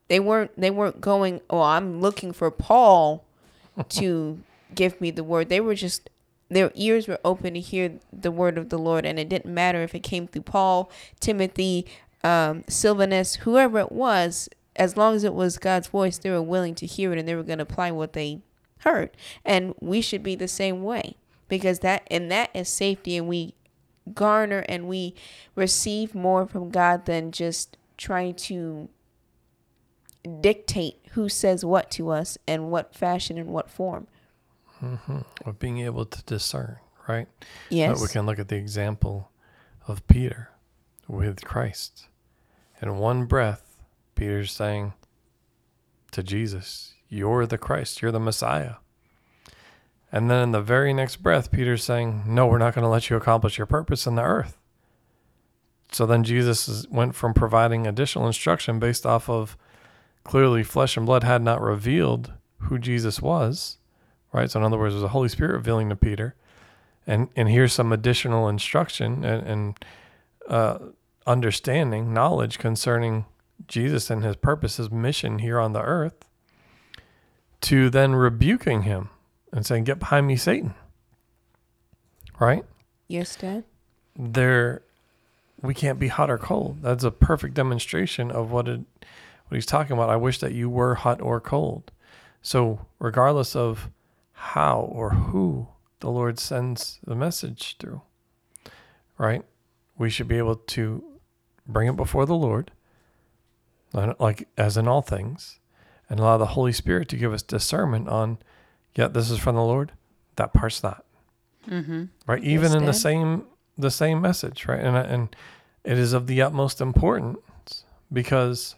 They 0.07 0.19
weren't 0.19 0.51
they 0.59 0.71
weren't 0.71 1.01
going, 1.01 1.41
Oh, 1.49 1.61
I'm 1.61 1.99
looking 1.99 2.31
for 2.31 2.49
Paul 2.51 3.25
to 3.89 4.39
give 4.73 5.01
me 5.01 5.11
the 5.11 5.23
word. 5.23 5.49
They 5.49 5.59
were 5.59 5.75
just 5.75 6.09
their 6.49 6.71
ears 6.75 7.07
were 7.07 7.19
open 7.25 7.55
to 7.55 7.59
hear 7.59 7.99
the 8.13 8.31
word 8.31 8.57
of 8.57 8.69
the 8.69 8.77
Lord 8.77 9.05
and 9.05 9.19
it 9.19 9.27
didn't 9.27 9.53
matter 9.53 9.81
if 9.81 9.95
it 9.95 10.03
came 10.03 10.27
through 10.27 10.43
Paul, 10.43 10.89
Timothy, 11.19 11.85
um, 12.25 12.63
Silvanus, 12.67 13.35
whoever 13.35 13.77
it 13.77 13.91
was, 13.91 14.49
as 14.75 14.97
long 14.97 15.13
as 15.15 15.23
it 15.23 15.35
was 15.35 15.59
God's 15.59 15.87
voice, 15.87 16.17
they 16.17 16.31
were 16.31 16.41
willing 16.41 16.73
to 16.75 16.87
hear 16.87 17.13
it 17.13 17.19
and 17.19 17.27
they 17.27 17.35
were 17.35 17.43
going 17.43 17.59
to 17.59 17.63
apply 17.63 17.91
what 17.91 18.13
they 18.13 18.41
heard. 18.79 19.11
And 19.45 19.75
we 19.79 20.01
should 20.01 20.23
be 20.23 20.33
the 20.33 20.47
same 20.47 20.83
way 20.83 21.17
because 21.47 21.79
that 21.79 22.07
and 22.09 22.31
that 22.31 22.49
is 22.55 22.67
safety 22.67 23.15
and 23.15 23.27
we 23.27 23.53
garner 24.13 24.65
and 24.67 24.87
we 24.87 25.13
receive 25.53 26.15
more 26.15 26.47
from 26.47 26.71
God 26.71 27.05
than 27.05 27.31
just 27.31 27.77
trying 27.95 28.33
to 28.33 28.89
dictate 30.41 30.97
who 31.11 31.29
says 31.29 31.63
what 31.63 31.91
to 31.91 32.09
us 32.09 32.39
and 32.47 32.71
what 32.71 32.95
fashion 32.95 33.37
and 33.37 33.49
what 33.49 33.69
form. 33.69 34.07
Mm-hmm. 34.81 35.19
Of 35.45 35.59
being 35.59 35.77
able 35.77 36.05
to 36.05 36.23
discern, 36.23 36.77
right? 37.07 37.27
Yes. 37.69 37.93
But 37.93 38.01
we 38.01 38.07
can 38.07 38.25
look 38.25 38.39
at 38.39 38.47
the 38.47 38.57
example 38.57 39.29
of 39.87 40.05
Peter 40.07 40.49
with 41.07 41.45
Christ. 41.45 42.07
In 42.85 42.97
one 42.97 43.25
breath, 43.25 43.79
Peter's 44.13 44.51
saying 44.51 44.93
to 46.11 46.21
Jesus, 46.21 46.93
You're 47.09 47.47
the 47.47 47.57
Christ, 47.57 48.01
you're 48.01 48.11
the 48.11 48.19
Messiah. 48.19 48.75
And 50.11 50.29
then 50.29 50.43
in 50.43 50.51
the 50.51 50.61
very 50.61 50.93
next 50.93 51.17
breath, 51.17 51.51
Peter's 51.51 51.83
saying, 51.83 52.23
No, 52.27 52.45
we're 52.45 52.59
not 52.59 52.75
going 52.75 52.83
to 52.83 52.89
let 52.89 53.09
you 53.09 53.15
accomplish 53.15 53.57
your 53.57 53.65
purpose 53.65 54.05
in 54.05 54.15
the 54.15 54.21
earth. 54.21 54.59
So 55.91 56.05
then 56.05 56.23
Jesus 56.23 56.85
went 56.89 57.15
from 57.15 57.33
providing 57.33 57.87
additional 57.87 58.27
instruction 58.27 58.79
based 58.79 59.05
off 59.05 59.29
of 59.29 59.57
clearly 60.23 60.63
flesh 60.63 60.95
and 60.95 61.05
blood 61.05 61.23
had 61.23 61.41
not 61.41 61.61
revealed 61.61 62.33
who 62.59 62.77
Jesus 62.77 63.21
was, 63.21 63.77
right? 64.31 64.49
So 64.49 64.59
in 64.59 64.65
other 64.65 64.77
words, 64.77 64.93
it 64.93 64.97
was 64.97 65.03
the 65.03 65.09
Holy 65.09 65.29
Spirit 65.29 65.53
revealing 65.53 65.89
to 65.89 65.95
Peter. 65.95 66.35
And, 67.07 67.29
and 67.35 67.49
here's 67.49 67.73
some 67.73 67.91
additional 67.91 68.47
instruction 68.47 69.23
and, 69.23 69.47
and 69.47 69.85
uh, 70.47 70.77
understanding, 71.25 72.13
knowledge 72.13 72.59
concerning 72.59 73.25
Jesus 73.67 74.09
and 74.09 74.23
his 74.23 74.35
purpose, 74.35 74.77
his 74.77 74.91
mission 74.91 75.39
here 75.39 75.59
on 75.59 75.73
the 75.73 75.81
earth, 75.81 76.25
to 77.61 77.89
then 77.89 78.13
rebuking 78.13 78.83
him 78.83 79.09
and 79.51 79.65
saying, 79.65 79.85
Get 79.85 79.99
behind 79.99 80.27
me, 80.27 80.35
Satan. 80.35 80.75
Right? 82.39 82.65
Yes, 83.07 83.35
Dad. 83.35 83.63
There, 84.15 84.81
we 85.61 85.73
can't 85.73 85.99
be 85.99 86.09
hot 86.09 86.29
or 86.29 86.37
cold. 86.37 86.81
That's 86.81 87.03
a 87.03 87.11
perfect 87.11 87.53
demonstration 87.53 88.31
of 88.31 88.51
what 88.51 88.67
it, 88.67 88.81
what 89.47 89.55
he's 89.55 89.65
talking 89.65 89.93
about. 89.93 90.09
I 90.09 90.15
wish 90.15 90.39
that 90.39 90.53
you 90.53 90.69
were 90.69 90.95
hot 90.95 91.21
or 91.21 91.39
cold. 91.39 91.91
So, 92.41 92.85
regardless 92.99 93.55
of 93.55 93.89
how 94.33 94.81
or 94.91 95.11
who 95.11 95.67
the 96.01 96.09
Lord 96.09 96.37
sends 96.37 96.99
the 97.05 97.15
message 97.15 97.77
through, 97.79 98.01
right? 99.17 99.43
We 99.97 100.09
should 100.09 100.27
be 100.27 100.37
able 100.37 100.57
to 100.57 101.03
bring 101.67 101.87
it 101.87 101.95
before 101.95 102.25
the 102.25 102.35
Lord, 102.35 102.71
like 103.93 104.47
as 104.57 104.77
in 104.77 104.87
all 104.87 105.01
things, 105.01 105.59
and 106.09 106.19
allow 106.19 106.37
the 106.37 106.47
Holy 106.47 106.73
Spirit 106.73 107.09
to 107.09 107.17
give 107.17 107.33
us 107.33 107.41
discernment 107.41 108.07
on, 108.07 108.37
yeah, 108.95 109.07
this 109.07 109.31
is 109.31 109.39
from 109.39 109.55
the 109.55 109.63
Lord, 109.63 109.91
that 110.35 110.53
part's 110.53 110.83
not. 110.83 111.05
Mm-hmm. 111.69 112.05
Right? 112.27 112.43
Even 112.43 112.75
in 112.75 112.85
the 112.85 112.93
same 112.93 113.45
the 113.77 113.91
same 113.91 114.21
message, 114.21 114.65
right? 114.67 114.81
And 114.81 114.95
and 114.95 115.35
it 115.83 115.97
is 115.97 116.13
of 116.13 116.27
the 116.27 116.41
utmost 116.41 116.81
importance 116.81 117.85
because, 118.11 118.75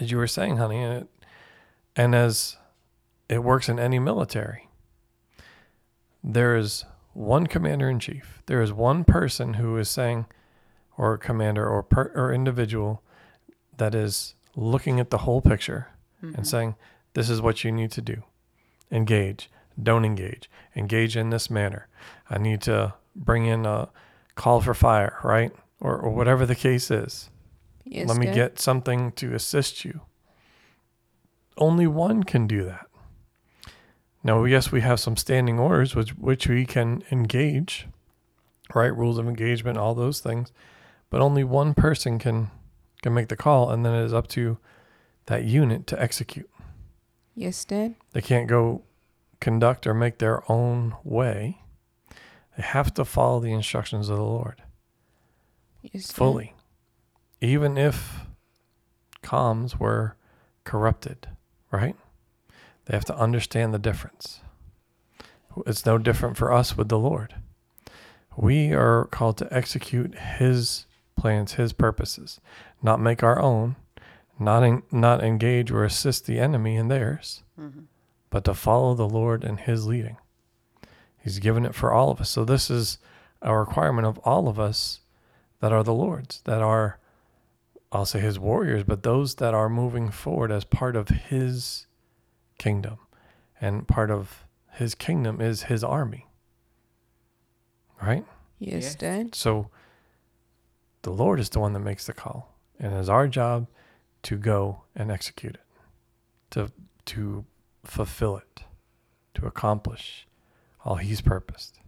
as 0.00 0.10
you 0.10 0.16
were 0.16 0.26
saying, 0.26 0.56
honey, 0.56 0.82
and 0.82 1.02
it, 1.02 1.08
and 1.96 2.14
as 2.14 2.56
it 3.28 3.44
works 3.44 3.68
in 3.68 3.78
any 3.78 3.98
military, 3.98 4.68
there 6.22 6.56
is 6.56 6.84
one 7.12 7.46
commander 7.46 7.88
in 7.88 7.98
chief. 7.98 8.42
There 8.46 8.62
is 8.62 8.72
one 8.72 9.04
person 9.04 9.54
who 9.54 9.76
is 9.76 9.88
saying, 9.88 10.26
or 11.00 11.16
commander 11.16 11.66
or 11.66 11.82
per, 11.82 12.12
or 12.14 12.30
individual 12.30 13.02
that 13.78 13.94
is 13.94 14.34
looking 14.54 15.00
at 15.00 15.08
the 15.08 15.18
whole 15.18 15.40
picture 15.40 15.88
and 16.20 16.46
saying, 16.46 16.74
"This 17.14 17.30
is 17.30 17.40
what 17.40 17.64
you 17.64 17.72
need 17.72 17.90
to 17.92 18.02
do. 18.02 18.22
Engage. 18.92 19.48
Don't 19.82 20.04
engage. 20.04 20.50
Engage 20.76 21.16
in 21.16 21.30
this 21.30 21.48
manner. 21.48 21.88
I 22.28 22.36
need 22.36 22.60
to 22.62 22.92
bring 23.16 23.46
in 23.46 23.64
a 23.64 23.88
call 24.34 24.60
for 24.60 24.74
fire, 24.74 25.16
right? 25.24 25.52
Or, 25.80 25.96
or 25.96 26.10
whatever 26.10 26.44
the 26.44 26.54
case 26.54 26.90
is. 26.90 27.30
Yes, 27.84 28.06
Let 28.08 28.18
me 28.18 28.26
Dad. 28.26 28.34
get 28.34 28.60
something 28.60 29.12
to 29.12 29.34
assist 29.34 29.82
you. 29.86 30.02
Only 31.56 31.86
one 31.86 32.22
can 32.24 32.46
do 32.46 32.64
that. 32.64 32.86
Now, 34.22 34.44
yes, 34.44 34.70
we 34.70 34.82
have 34.82 35.00
some 35.00 35.16
standing 35.16 35.58
orders 35.58 35.94
which 35.94 36.10
which 36.18 36.46
we 36.46 36.66
can 36.66 37.02
engage, 37.10 37.86
right? 38.74 38.94
Rules 38.94 39.16
of 39.16 39.26
engagement, 39.26 39.78
all 39.78 39.94
those 39.94 40.20
things, 40.20 40.52
but 41.10 41.20
only 41.20 41.44
one 41.44 41.74
person 41.74 42.18
can 42.18 42.50
can 43.02 43.14
make 43.14 43.28
the 43.28 43.36
call, 43.36 43.70
and 43.70 43.84
then 43.84 43.94
it 43.94 44.04
is 44.04 44.12
up 44.14 44.28
to 44.28 44.58
that 45.26 45.44
unit 45.44 45.86
to 45.86 46.00
execute. 46.02 46.50
Yes, 47.34 47.64
Dad. 47.64 47.94
They 48.12 48.20
can't 48.20 48.46
go 48.48 48.82
conduct 49.40 49.86
or 49.86 49.94
make 49.94 50.18
their 50.18 50.42
own 50.50 50.94
way. 51.02 51.62
They 52.56 52.62
have 52.62 52.92
to 52.94 53.04
follow 53.06 53.40
the 53.40 53.52
instructions 53.52 54.08
of 54.10 54.18
the 54.18 54.22
Lord 54.24 54.62
Yes, 55.82 56.08
Dad. 56.08 56.14
fully, 56.14 56.54
even 57.40 57.78
if 57.78 58.26
comms 59.22 59.78
were 59.78 60.16
corrupted, 60.64 61.28
right? 61.70 61.96
They 62.84 62.94
have 62.96 63.06
to 63.06 63.16
understand 63.16 63.72
the 63.72 63.78
difference. 63.78 64.40
It's 65.66 65.86
no 65.86 65.96
different 65.96 66.36
for 66.36 66.52
us 66.52 66.76
with 66.76 66.88
the 66.90 66.98
Lord. 66.98 67.34
We 68.36 68.72
are 68.72 69.06
called 69.06 69.38
to 69.38 69.48
execute 69.54 70.14
His 70.18 70.86
plans, 71.20 71.52
His 71.54 71.72
purposes, 71.72 72.40
not 72.82 72.98
make 73.00 73.22
our 73.22 73.40
own, 73.40 73.76
not 74.38 74.62
en- 74.62 74.82
not 74.90 75.22
engage 75.22 75.70
or 75.70 75.84
assist 75.84 76.26
the 76.26 76.38
enemy 76.38 76.76
in 76.76 76.88
theirs, 76.88 77.42
mm-hmm. 77.58 77.82
but 78.30 78.44
to 78.44 78.54
follow 78.54 78.94
the 78.94 79.08
Lord 79.08 79.44
and 79.44 79.60
His 79.60 79.86
leading. 79.86 80.16
He's 81.22 81.38
given 81.38 81.66
it 81.66 81.74
for 81.74 81.92
all 81.92 82.10
of 82.10 82.20
us. 82.20 82.30
So 82.30 82.44
this 82.44 82.70
is 82.70 82.98
a 83.42 83.54
requirement 83.54 84.06
of 84.06 84.18
all 84.20 84.48
of 84.48 84.58
us 84.58 85.00
that 85.60 85.72
are 85.72 85.82
the 85.82 85.92
Lord's, 85.92 86.40
that 86.42 86.62
are, 86.62 86.98
I'll 87.92 88.06
say 88.06 88.20
His 88.20 88.38
warriors, 88.38 88.84
but 88.84 89.02
those 89.02 89.34
that 89.36 89.52
are 89.52 89.68
moving 89.68 90.10
forward 90.10 90.50
as 90.50 90.64
part 90.64 90.96
of 90.96 91.08
His 91.08 91.86
kingdom, 92.58 92.98
and 93.60 93.86
part 93.86 94.10
of 94.10 94.44
His 94.72 94.94
kingdom 94.94 95.40
is 95.40 95.64
His 95.64 95.84
army. 95.84 96.26
Right. 98.02 98.24
Yes, 98.58 98.82
Yes. 98.84 98.94
Dad. 98.94 99.34
So 99.34 99.68
the 101.02 101.10
Lord 101.10 101.40
is 101.40 101.48
the 101.48 101.60
one 101.60 101.72
that 101.72 101.80
makes 101.80 102.06
the 102.06 102.12
call, 102.12 102.54
and 102.78 102.94
it's 102.94 103.08
our 103.08 103.28
job 103.28 103.66
to 104.22 104.36
go 104.36 104.82
and 104.94 105.10
execute 105.10 105.54
it, 105.54 105.62
to 106.50 106.70
to 107.06 107.44
fulfill 107.84 108.36
it, 108.36 108.64
to 109.34 109.46
accomplish 109.46 110.26
all 110.84 110.96
He's 110.96 111.20
purposed. 111.20 111.80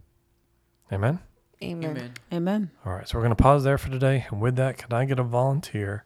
Amen. 0.91 1.19
Amen. 1.61 1.91
Amen. 1.91 2.13
Amen. 2.31 2.71
All 2.85 2.93
right, 2.93 3.07
so 3.07 3.17
we're 3.17 3.23
going 3.23 3.35
to 3.35 3.41
pause 3.41 3.63
there 3.63 3.77
for 3.77 3.89
today, 3.89 4.25
and 4.29 4.41
with 4.41 4.55
that, 4.57 4.77
can 4.77 4.91
I 4.91 5.05
get 5.05 5.17
a 5.17 5.23
volunteer 5.23 6.03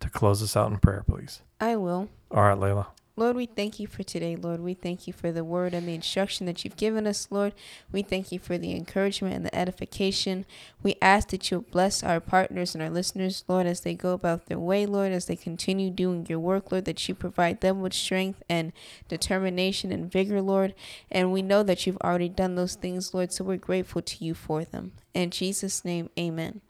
to 0.00 0.10
close 0.10 0.42
us 0.42 0.56
out 0.56 0.70
in 0.70 0.78
prayer, 0.78 1.04
please? 1.06 1.42
I 1.60 1.76
will. 1.76 2.08
All 2.30 2.42
right, 2.42 2.58
Layla. 2.58 2.86
Lord, 3.18 3.34
we 3.34 3.46
thank 3.46 3.80
you 3.80 3.86
for 3.86 4.02
today, 4.02 4.36
Lord. 4.36 4.60
We 4.60 4.74
thank 4.74 5.06
you 5.06 5.12
for 5.14 5.32
the 5.32 5.42
word 5.42 5.72
and 5.72 5.88
the 5.88 5.94
instruction 5.94 6.44
that 6.44 6.64
you've 6.64 6.76
given 6.76 7.06
us, 7.06 7.28
Lord. 7.30 7.54
We 7.90 8.02
thank 8.02 8.30
you 8.30 8.38
for 8.38 8.58
the 8.58 8.72
encouragement 8.72 9.34
and 9.34 9.46
the 9.46 9.54
edification. 9.54 10.44
We 10.82 10.96
ask 11.00 11.28
that 11.28 11.50
you'll 11.50 11.62
bless 11.62 12.02
our 12.02 12.20
partners 12.20 12.74
and 12.74 12.82
our 12.82 12.90
listeners, 12.90 13.42
Lord, 13.48 13.66
as 13.66 13.80
they 13.80 13.94
go 13.94 14.12
about 14.12 14.46
their 14.46 14.58
way, 14.58 14.84
Lord, 14.84 15.12
as 15.12 15.24
they 15.24 15.36
continue 15.36 15.88
doing 15.88 16.26
your 16.28 16.38
work, 16.38 16.70
Lord, 16.70 16.84
that 16.84 17.08
you 17.08 17.14
provide 17.14 17.62
them 17.62 17.80
with 17.80 17.94
strength 17.94 18.42
and 18.50 18.72
determination 19.08 19.90
and 19.92 20.12
vigor, 20.12 20.42
Lord. 20.42 20.74
And 21.10 21.32
we 21.32 21.40
know 21.40 21.62
that 21.62 21.86
you've 21.86 21.96
already 22.04 22.28
done 22.28 22.54
those 22.54 22.74
things, 22.74 23.14
Lord, 23.14 23.32
so 23.32 23.44
we're 23.44 23.56
grateful 23.56 24.02
to 24.02 24.24
you 24.24 24.34
for 24.34 24.62
them. 24.62 24.92
In 25.14 25.30
Jesus' 25.30 25.86
name, 25.86 26.10
amen. 26.18 26.60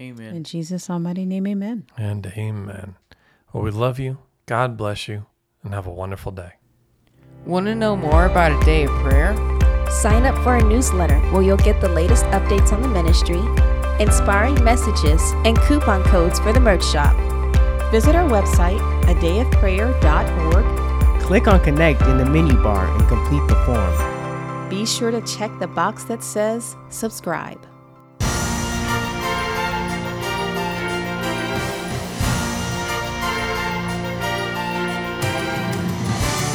Amen. 0.00 0.36
In 0.36 0.44
Jesus' 0.44 0.88
almighty 0.88 1.26
name, 1.26 1.48
amen. 1.48 1.86
And 1.96 2.26
amen. 2.26 2.94
Well, 3.52 3.64
we 3.64 3.72
love 3.72 3.98
you. 3.98 4.18
God 4.46 4.76
bless 4.76 5.08
you, 5.08 5.26
and 5.62 5.74
have 5.74 5.86
a 5.86 5.92
wonderful 5.92 6.32
day. 6.32 6.54
Want 7.44 7.66
to 7.66 7.74
know 7.74 7.94
more 7.96 8.24
about 8.26 8.52
a 8.52 8.64
day 8.64 8.84
of 8.84 8.90
prayer? 9.02 9.34
Sign 9.90 10.24
up 10.24 10.36
for 10.42 10.50
our 10.50 10.60
newsletter 10.60 11.18
where 11.32 11.42
you'll 11.42 11.56
get 11.56 11.80
the 11.80 11.88
latest 11.88 12.24
updates 12.26 12.72
on 12.72 12.82
the 12.82 12.88
ministry, 12.88 13.40
inspiring 14.02 14.62
messages, 14.62 15.20
and 15.44 15.58
coupon 15.62 16.04
codes 16.04 16.38
for 16.38 16.52
the 16.52 16.60
merch 16.60 16.84
shop. 16.84 17.16
Visit 17.90 18.14
our 18.14 18.28
website, 18.28 18.78
adayofprayer.org. 19.04 21.22
Click 21.22 21.48
on 21.48 21.60
Connect 21.60 22.02
in 22.02 22.18
the 22.18 22.24
menu 22.24 22.54
bar 22.62 22.86
and 22.86 23.08
complete 23.08 23.44
the 23.48 23.56
form. 23.66 24.68
Be 24.68 24.86
sure 24.86 25.10
to 25.10 25.20
check 25.22 25.50
the 25.58 25.66
box 25.66 26.04
that 26.04 26.22
says 26.22 26.76
subscribe. 26.90 27.66